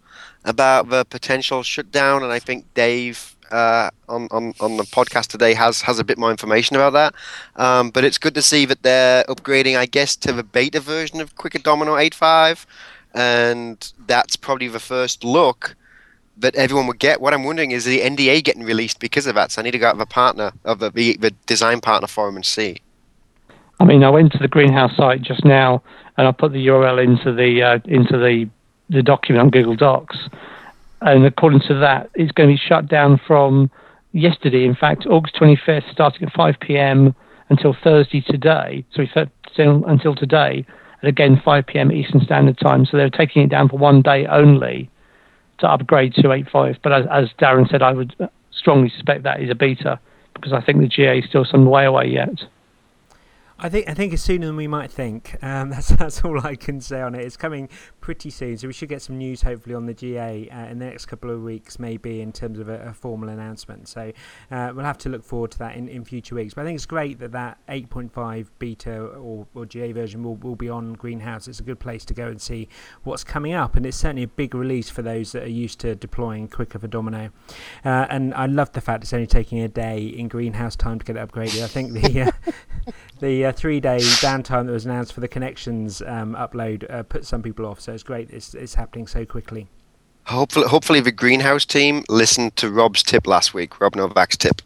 [0.44, 5.54] about the potential shutdown, and I think Dave uh, on, on on the podcast today
[5.54, 7.16] has has a bit more information about that.
[7.56, 11.22] Um, but it's good to see that they're upgrading, I guess, to the beta version
[11.22, 12.66] of Quickr Domino 8.5,
[13.14, 15.76] and that's probably the first look
[16.38, 17.22] that everyone would get.
[17.22, 19.52] What I'm wondering is the NDA getting released because of that.
[19.52, 22.36] So I need to go out of a partner of the, the design partner forum
[22.36, 22.82] and see.
[23.80, 25.82] I mean, I went to the greenhouse site just now,
[26.18, 28.50] and I put the URL into the uh, into the
[28.90, 30.18] the document on Google Docs,
[31.06, 33.70] and according to that, it's going to be shut down from
[34.12, 34.66] yesterday.
[34.66, 37.16] In fact, August 25th, starting at 5 p.m.
[37.50, 38.84] until Thursday today.
[38.92, 39.12] Sorry,
[39.58, 40.66] until today,
[41.02, 41.92] and again 5 p.m.
[41.92, 42.86] Eastern Standard Time.
[42.86, 44.90] So they're taking it down for one day only
[45.60, 46.78] to upgrade to 8.5.
[46.82, 48.16] But as, as Darren said, I would
[48.52, 50.00] strongly suspect that is a beta
[50.34, 52.42] because I think the GA is still some way away yet.
[53.58, 55.38] I think I think it's sooner than we might think.
[55.42, 57.22] Um, that's that's all I can say on it.
[57.22, 57.70] It's coming
[58.06, 60.86] pretty soon, so we should get some news hopefully on the GA uh, in the
[60.86, 63.88] next couple of weeks, maybe in terms of a, a formal announcement.
[63.88, 64.12] So
[64.52, 66.54] uh, we'll have to look forward to that in, in future weeks.
[66.54, 70.56] But I think it's great that that 8.5 beta or, or GA version will, will
[70.56, 71.48] be on Greenhouse.
[71.48, 72.70] It's a good place to go and see
[73.04, 75.96] what's coming up, and it's certainly a big release for those that are used to
[75.96, 77.32] deploying Quickr for Domino.
[77.84, 81.06] Uh, and I love the fact it's only taking a day in Greenhouse time to
[81.06, 81.64] get it upgraded.
[81.64, 82.32] I think the uh,
[83.20, 87.26] the uh, three day downtime that was announced for the connections um, upload uh, put
[87.26, 87.82] some people off.
[87.82, 89.68] So it's great it's, it's happening so quickly.
[90.26, 94.62] Hopefully, hopefully, the greenhouse team listened to Rob's tip last week, Rob Novak's tip.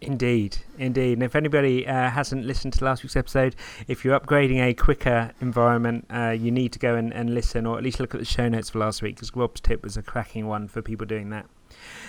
[0.00, 1.14] Indeed, indeed.
[1.14, 3.56] And if anybody uh, hasn't listened to last week's episode,
[3.88, 7.78] if you're upgrading a Quickr environment, uh, you need to go and, and listen or
[7.78, 10.02] at least look at the show notes for last week because Rob's tip was a
[10.02, 11.46] cracking one for people doing that.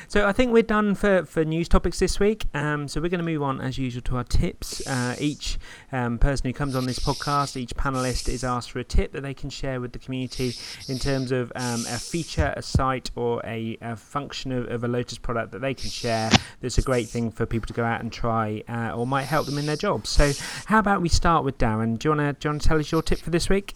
[0.07, 2.45] So I think we're done for, for news topics this week.
[2.53, 4.85] Um, so we're going to move on as usual to our tips.
[4.85, 5.57] Uh, each
[5.91, 9.21] um, person who comes on this podcast, each panelist is asked for a tip that
[9.21, 10.53] they can share with the community
[10.87, 14.87] in terms of um, a feature, a site, or a, a function of, of, a
[14.87, 16.29] Lotus product that they can share.
[16.61, 19.45] That's a great thing for people to go out and try, uh, or might help
[19.45, 20.09] them in their jobs.
[20.09, 20.31] So
[20.65, 21.97] how about we start with Darren?
[21.97, 23.73] Do you want to tell us your tip for this week?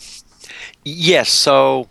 [0.84, 1.30] Yes.
[1.30, 1.90] So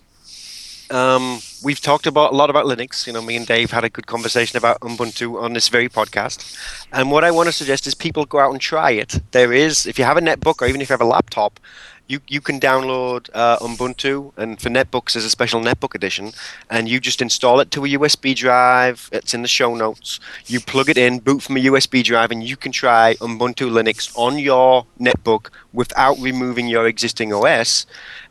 [0.91, 3.06] um, we've talked about a lot about Linux.
[3.06, 6.56] You know, me and Dave had a good conversation about Ubuntu on this very podcast.
[6.92, 9.20] And what I want to suggest is people go out and try it.
[9.32, 11.61] There is, if you have a netbook or even if you have a laptop,
[12.09, 16.32] you, you can download uh, Ubuntu, and for netbooks, there's a special netbook edition,
[16.70, 19.11] and you just install it to a USB drive.
[19.12, 20.18] It's in the show notes.
[20.46, 24.11] You plug it in, boot from a USB drive, and you can try Ubuntu Linux
[24.16, 27.84] on your netbook without removing your existing OS.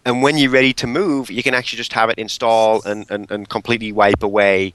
[0.03, 3.29] And when you're ready to move, you can actually just have it install and, and,
[3.29, 4.73] and completely wipe away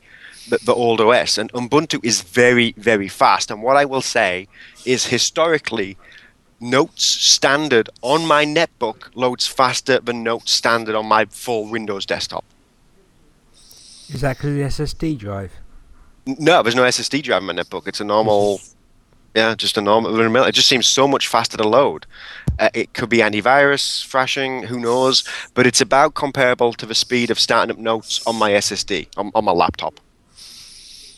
[0.49, 1.39] the, the old OS.
[1.39, 3.51] And Ubuntu is very, very fast.
[3.51, 4.47] And what I will say
[4.85, 5.97] is historically,
[6.63, 12.45] Notes standard on my netbook loads faster than Notes standard on my full Windows desktop.
[14.09, 15.53] Is that because the SSD drive?
[16.25, 17.89] No, there's no SSD drive in my netbook.
[17.89, 18.61] It's a normal,
[19.35, 20.45] yeah, just a normal.
[20.45, 22.07] It just seems so much faster to load.
[22.61, 25.25] Uh, it could be antivirus, thrashing, who knows?
[25.55, 29.33] But it's about comparable to the speed of starting up Notes on my SSD on,
[29.35, 29.99] on my laptop.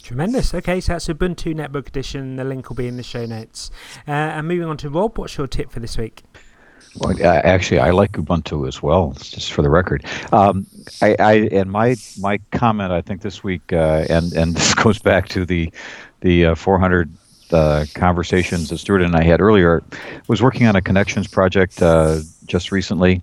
[0.05, 0.53] Tremendous.
[0.53, 2.37] Okay, so that's Ubuntu Netbook Edition.
[2.37, 3.71] The link will be in the show notes.
[4.07, 6.25] Uh, and moving on to Rob, what's your tip for this week?
[6.99, 9.13] Well, actually, I like Ubuntu as well.
[9.13, 10.67] Just for the record, um,
[11.01, 14.99] I, I, and my my comment I think this week, uh, and and this goes
[14.99, 15.73] back to the
[16.21, 17.11] the uh, 400
[17.53, 19.83] uh, conversations that Stuart and I had earlier.
[19.91, 23.23] I Was working on a connections project uh, just recently,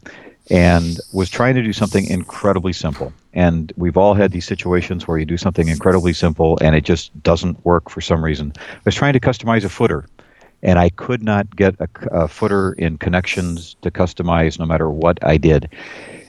[0.49, 3.13] and was trying to do something incredibly simple.
[3.33, 7.23] And we've all had these situations where you do something incredibly simple and it just
[7.23, 8.51] doesn't work for some reason.
[8.57, 10.05] I was trying to customize a footer,
[10.63, 15.17] and I could not get a, a footer in connections to customize no matter what
[15.23, 15.69] I did.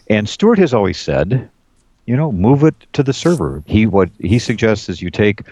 [0.08, 1.50] And Stuart has always said,
[2.06, 3.62] you know, move it to the server.
[3.66, 5.42] He what he suggests is you take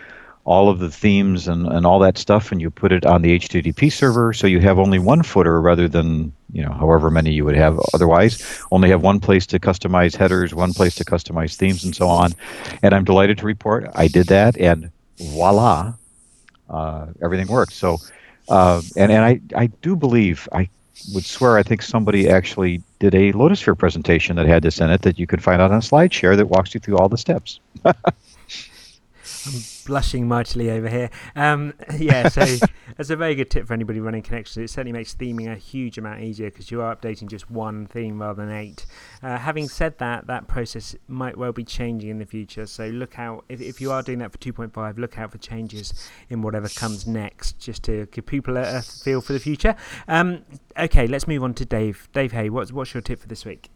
[0.50, 3.38] all of the themes and, and all that stuff and you put it on the
[3.38, 7.44] HTTP server so you have only one footer rather than you know however many you
[7.44, 8.60] would have otherwise.
[8.72, 12.32] Only have one place to customize headers one place to customize themes and so on.
[12.82, 15.94] And I'm delighted to report I did that and voila
[16.68, 17.74] uh, everything worked.
[17.74, 17.98] So
[18.48, 20.68] uh, and, and I, I do believe I
[21.14, 25.02] would swear I think somebody actually did a Lotusphere presentation that had this in it
[25.02, 27.60] that you could find out on SlideShare that walks you through all the steps
[29.46, 31.10] I'm blushing mightily over here.
[31.34, 32.44] Um, yeah, so
[32.96, 34.70] that's a very good tip for anybody running connections.
[34.70, 38.20] It certainly makes theming a huge amount easier because you are updating just one theme
[38.20, 38.86] rather than eight.
[39.22, 42.66] Uh, having said that, that process might well be changing in the future.
[42.66, 46.10] So look out, if, if you are doing that for 2.5, look out for changes
[46.28, 49.74] in whatever comes next just to give people a, a feel for the future.
[50.08, 50.44] Um,
[50.78, 52.08] okay, let's move on to Dave.
[52.12, 53.70] Dave Hay, what's, what's your tip for this week?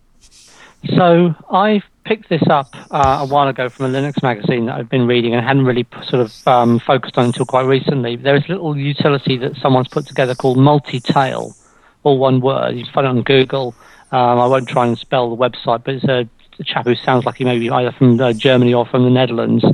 [0.91, 4.91] So I picked this up uh, a while ago from a Linux magazine that I've
[4.91, 8.17] been reading and hadn't really sort of um, focused on until quite recently.
[8.17, 11.57] There is a little utility that someone's put together called Multitail,
[12.03, 12.77] all one word.
[12.77, 13.75] You can find it on Google.
[14.13, 16.29] Um, I won't try and spell the website, but it's a,
[16.59, 19.11] a chap who sounds like he may be either from uh, Germany or from the
[19.11, 19.65] Netherlands.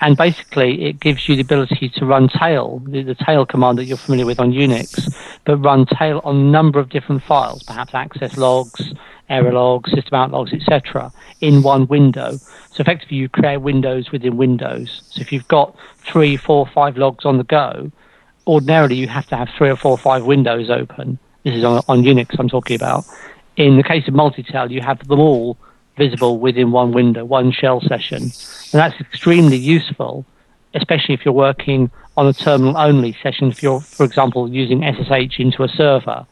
[0.00, 3.84] And basically, it gives you the ability to run tail, the, the tail command that
[3.84, 5.12] you're familiar with on Unix,
[5.44, 8.92] but run tail on a number of different files, perhaps access logs,
[9.28, 12.32] error logs, system out logs, etc., in one window.
[12.70, 15.02] So effectively, you create windows within windows.
[15.10, 17.90] So if you've got three, four, five logs on the go,
[18.46, 21.18] ordinarily you have to have three or four or five windows open.
[21.44, 23.04] This is on, on Unix I'm talking about.
[23.56, 25.56] In the case of multitail, you have them all
[25.96, 28.22] visible within one window, one shell session.
[28.22, 28.32] And
[28.72, 30.26] that's extremely useful,
[30.74, 33.48] especially if you're working on a terminal only session.
[33.48, 36.26] If you're, for example, using SSH into a server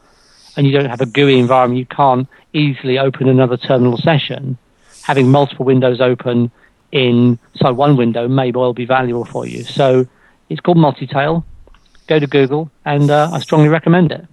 [0.55, 4.57] and you don't have a GUI environment, you can't easily open another terminal session.
[5.03, 6.51] Having multiple windows open
[6.91, 9.63] In inside one window may well be valuable for you.
[9.63, 10.07] So
[10.49, 11.43] it's called Multitail.
[12.05, 14.27] Go to Google, and uh, I strongly recommend it.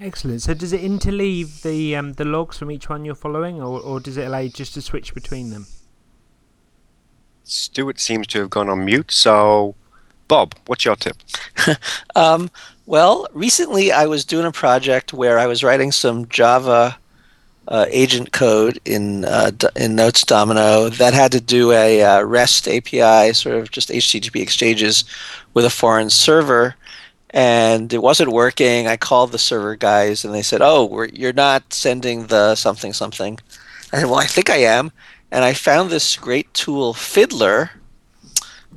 [0.00, 0.40] Excellent.
[0.40, 4.00] So does it interleave the um, the logs from each one you're following, or, or
[4.00, 5.66] does it allow you just to switch between them?
[7.42, 9.10] Stuart seems to have gone on mute.
[9.10, 9.74] So,
[10.28, 11.16] Bob, what's your tip?
[12.14, 12.50] um,
[12.88, 16.98] well, recently I was doing a project where I was writing some Java
[17.68, 22.66] uh, agent code in uh, in Notes Domino that had to do a uh, REST
[22.66, 25.04] API, sort of just HTTP exchanges
[25.52, 26.76] with a foreign server,
[27.30, 28.86] and it wasn't working.
[28.86, 33.38] I called the server guys, and they said, "Oh, you're not sending the something something."
[33.92, 34.92] I said, "Well, I think I am."
[35.30, 37.70] and I found this great tool, Fiddler,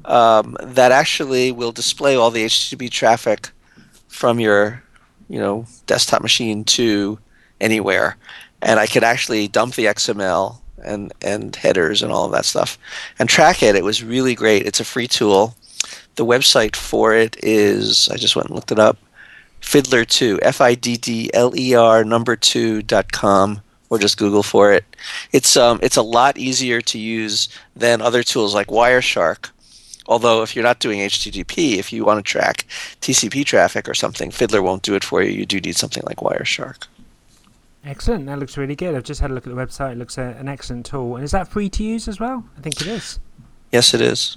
[0.04, 3.52] um, that actually will display all the HTTP traffic
[4.12, 4.84] from your,
[5.30, 7.18] you know, desktop machine to
[7.60, 8.18] anywhere,
[8.62, 12.78] and I could actually dump the XML and and headers and all of that stuff
[13.18, 13.76] and track it.
[13.76, 14.66] It was really great.
[14.66, 15.56] It's a free tool.
[16.16, 18.98] The website for it is I just went and looked it up.
[19.62, 24.18] Fiddler two, F I D D L E R number two dot com or just
[24.18, 24.84] Google for it.
[25.32, 29.52] It's um, it's a lot easier to use than other tools like Wireshark.
[30.12, 32.66] Although if you're not doing HTTP, if you want to track
[33.00, 35.32] TCP traffic or something, Fiddler won't do it for you.
[35.32, 36.88] You do need something like Wireshark.
[37.86, 38.26] Excellent.
[38.26, 38.94] That looks really good.
[38.94, 39.94] I've just had a look at the website.
[39.94, 41.16] It looks a, an excellent tool.
[41.16, 42.44] And is that free to use as well?
[42.58, 43.22] I think it is.
[43.72, 44.36] Yes, it is.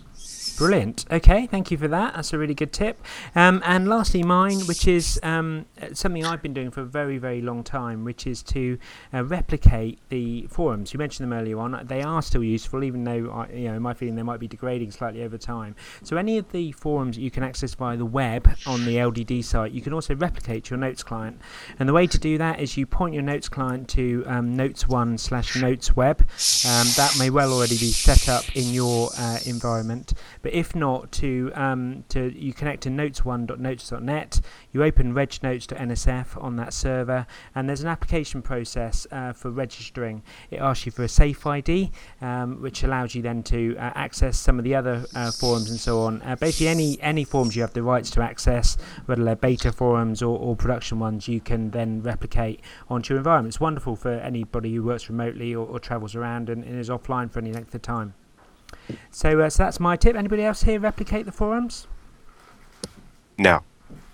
[0.57, 1.05] Brilliant.
[1.11, 2.15] Okay, thank you for that.
[2.15, 3.03] That's a really good tip.
[3.35, 7.41] Um, and lastly, mine, which is um, something I've been doing for a very, very
[7.41, 8.79] long time, which is to
[9.13, 10.93] uh, replicate the forums.
[10.93, 11.81] You mentioned them earlier on.
[11.85, 14.47] They are still useful, even though I, you know, in my feeling they might be
[14.47, 15.75] degrading slightly over time.
[16.03, 19.73] So any of the forums you can access via the web on the LDD site,
[19.73, 21.41] you can also replicate your Notes client.
[21.79, 24.89] And the way to do that is you point your Notes client to um, Notes
[24.89, 26.21] One slash Notes Web.
[26.21, 30.13] Um, that may well already be set up in your uh, environment.
[30.45, 34.41] But if not, to um, to you connect to notes1.notes.net,
[34.73, 40.23] you open regnotes.nsf on that server, and there's an application process uh, for registering.
[40.51, 41.91] It asks you for a safe ID,
[42.21, 45.81] um, which allows you then to uh, access some of the other uh, forums and
[45.81, 46.21] so on.
[46.21, 48.77] Uh, basically, any any forums you have the rights to access,
[49.07, 53.55] whether they're beta forums or, or production ones, you can then replicate onto your environment.
[53.55, 57.31] It's wonderful for anybody who works remotely or, or travels around and, and is offline
[57.31, 58.13] for any length of time.
[59.11, 60.17] So, uh, so that's my tip.
[60.17, 61.87] Anybody else here replicate the forums?
[63.39, 63.63] No.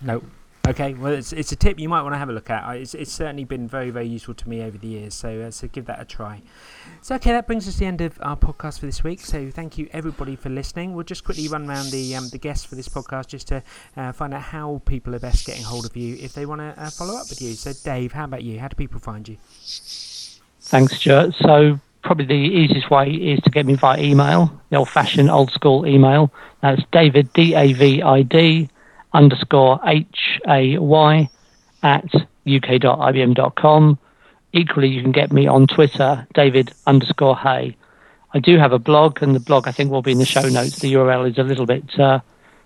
[0.01, 0.23] No.
[0.67, 2.77] Okay, well, it's, it's a tip you might want to have a look at.
[2.77, 5.67] It's, it's certainly been very, very useful to me over the years, so, uh, so
[5.67, 6.43] give that a try.
[7.01, 9.21] So, okay, that brings us to the end of our podcast for this week.
[9.21, 10.93] So, thank you everybody for listening.
[10.93, 13.63] We'll just quickly run around the um, the guests for this podcast just to
[13.97, 16.79] uh, find out how people are best getting hold of you if they want to
[16.79, 17.53] uh, follow up with you.
[17.53, 18.59] So, Dave, how about you?
[18.59, 19.37] How do people find you?
[20.61, 21.33] Thanks, Stuart.
[21.41, 25.51] So, probably the easiest way is to get me via email, the old fashioned, old
[25.51, 26.31] school email.
[26.61, 28.69] That's David, D A V I D,
[29.13, 31.29] underscore H A Y,
[31.83, 33.99] at uk.ibm.com.
[34.53, 37.77] Equally, you can get me on Twitter, David underscore Hay.
[38.33, 40.47] I do have a blog, and the blog I think will be in the show
[40.47, 40.79] notes.
[40.79, 42.19] The URL is a little bit uh,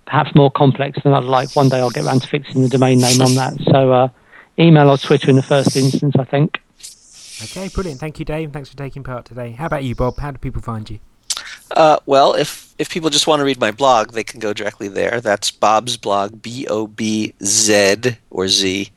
[0.05, 1.55] perhaps more complex than I'd like.
[1.55, 3.53] One day I'll get around to fixing the domain name on that.
[3.71, 4.07] So, uh,
[4.59, 6.59] email or Twitter in the first instance, I think.
[7.43, 7.99] Okay, brilliant.
[7.99, 8.53] Thank you, Dave.
[8.53, 9.51] Thanks for taking part today.
[9.51, 10.17] How about you, Bob?
[10.17, 10.99] How do people find you?
[11.71, 14.87] Uh, well, if if people just want to read my blog, they can go directly
[14.87, 15.19] there.
[15.19, 18.89] That's Bob's blog, B O B Z or Z,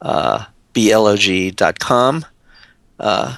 [0.00, 2.24] uh, B L O G dot com.
[2.98, 3.36] Uh,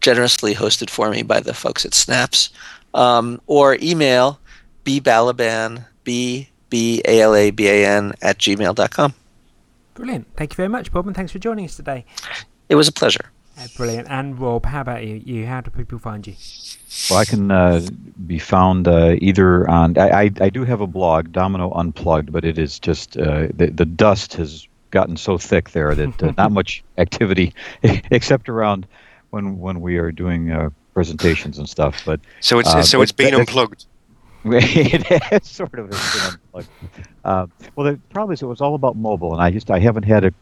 [0.00, 2.50] generously hosted for me by the folks at SNAPPS.
[2.94, 4.40] Um, or email
[4.84, 9.14] bbalaban, B B A L A B A N, at gmail.com.
[9.94, 10.26] Brilliant.
[10.36, 12.04] Thank you very much, Bob, and thanks for joining us today.
[12.68, 13.30] It was a pleasure.
[13.60, 14.08] Uh, brilliant.
[14.10, 15.16] And Rob, how about you?
[15.24, 16.34] You, how do people find you?
[17.10, 17.82] Well, I can uh,
[18.26, 19.98] be found uh, either on.
[19.98, 23.66] I, I, I do have a blog, Domino Unplugged, but it is just uh, the
[23.66, 27.52] the dust has gotten so thick there that uh, not much activity
[28.10, 28.86] except around
[29.30, 32.02] when when we are doing uh, presentations and stuff.
[32.06, 33.84] But So it's Uh, so it's but been that- unplugged.
[34.44, 36.68] it has sort of has been unplugged.
[37.26, 37.46] Uh,
[37.76, 40.24] well, the problem is it was all about mobile, and I just I haven't had
[40.24, 40.32] a.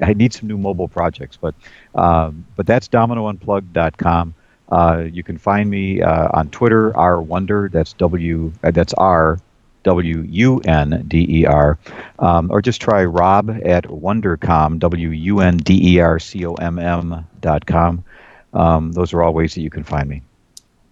[0.00, 1.54] I need some new mobile projects, but
[1.94, 4.34] um, but that's dominounplugged.com.
[4.70, 7.68] Uh, you can find me uh, on Twitter, R Wunder.
[7.70, 8.52] That's W.
[8.64, 9.38] Uh, that's R
[9.84, 11.78] W U N D E R,
[12.18, 14.78] um, or just try Rob at Wundercomm.
[14.78, 18.04] W U N D E R C O M M dot com.
[18.54, 20.22] Um, those are all ways that you can find me.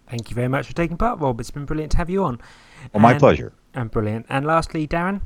[0.09, 1.39] Thank you very much for taking part, Rob.
[1.39, 2.41] It's been brilliant to have you on.
[2.93, 3.53] Well, my pleasure.
[3.73, 4.25] And brilliant.
[4.29, 5.21] And lastly, Darren.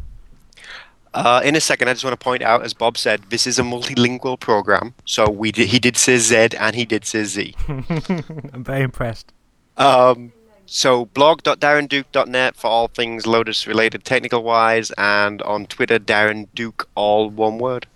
[1.15, 3.57] Uh, in a second, I just want to point out, as Bob said, this is
[3.57, 4.93] a multilingual program.
[5.05, 7.55] So we did, he did say Z and he did say Z.
[7.69, 9.31] I'm very impressed.
[9.77, 10.33] Um,
[10.65, 17.29] so blog.darrenduke.net for all things Lotus related technical wise, and on Twitter, Darren Duke, all
[17.29, 17.87] one word.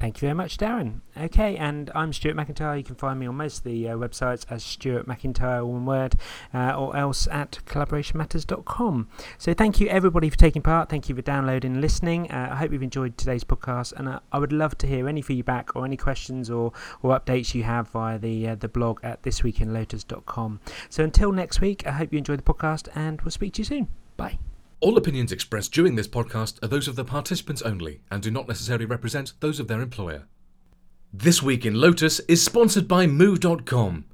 [0.00, 1.02] Thank you very much, Darren.
[1.14, 2.78] Okay, and I'm Stuart McIntyre.
[2.78, 6.14] You can find me on most of the uh, websites as Stuart McIntyre, one word,
[6.54, 9.08] uh, or else at collaborationmatters.com.
[9.36, 10.88] So thank you everybody for taking part.
[10.88, 12.30] Thank you for downloading and listening.
[12.30, 15.20] Uh, I hope you've enjoyed today's podcast, and uh, I would love to hear any
[15.20, 16.72] feedback or any questions or,
[17.02, 20.60] or updates you have via the uh, the blog at thisweekinlotus.com.
[20.88, 23.66] So until next week, I hope you enjoy the podcast, and we'll speak to you
[23.66, 23.88] soon.
[24.16, 24.38] Bye.
[24.80, 28.48] All opinions expressed during this podcast are those of the participants only and do not
[28.48, 30.26] necessarily represent those of their employer.
[31.12, 34.06] This Week in Lotus is sponsored by Moo.com,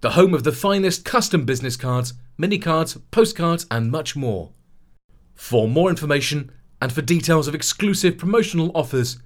[0.00, 4.50] the home of the finest custom business cards, mini cards, postcards, and much more.
[5.34, 6.50] For more information
[6.80, 9.18] and for details of exclusive promotional offers,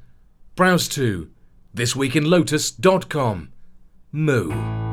[0.56, 1.30] browse to
[1.74, 3.52] thisweekinlotus.com.
[4.12, 4.85] Moo.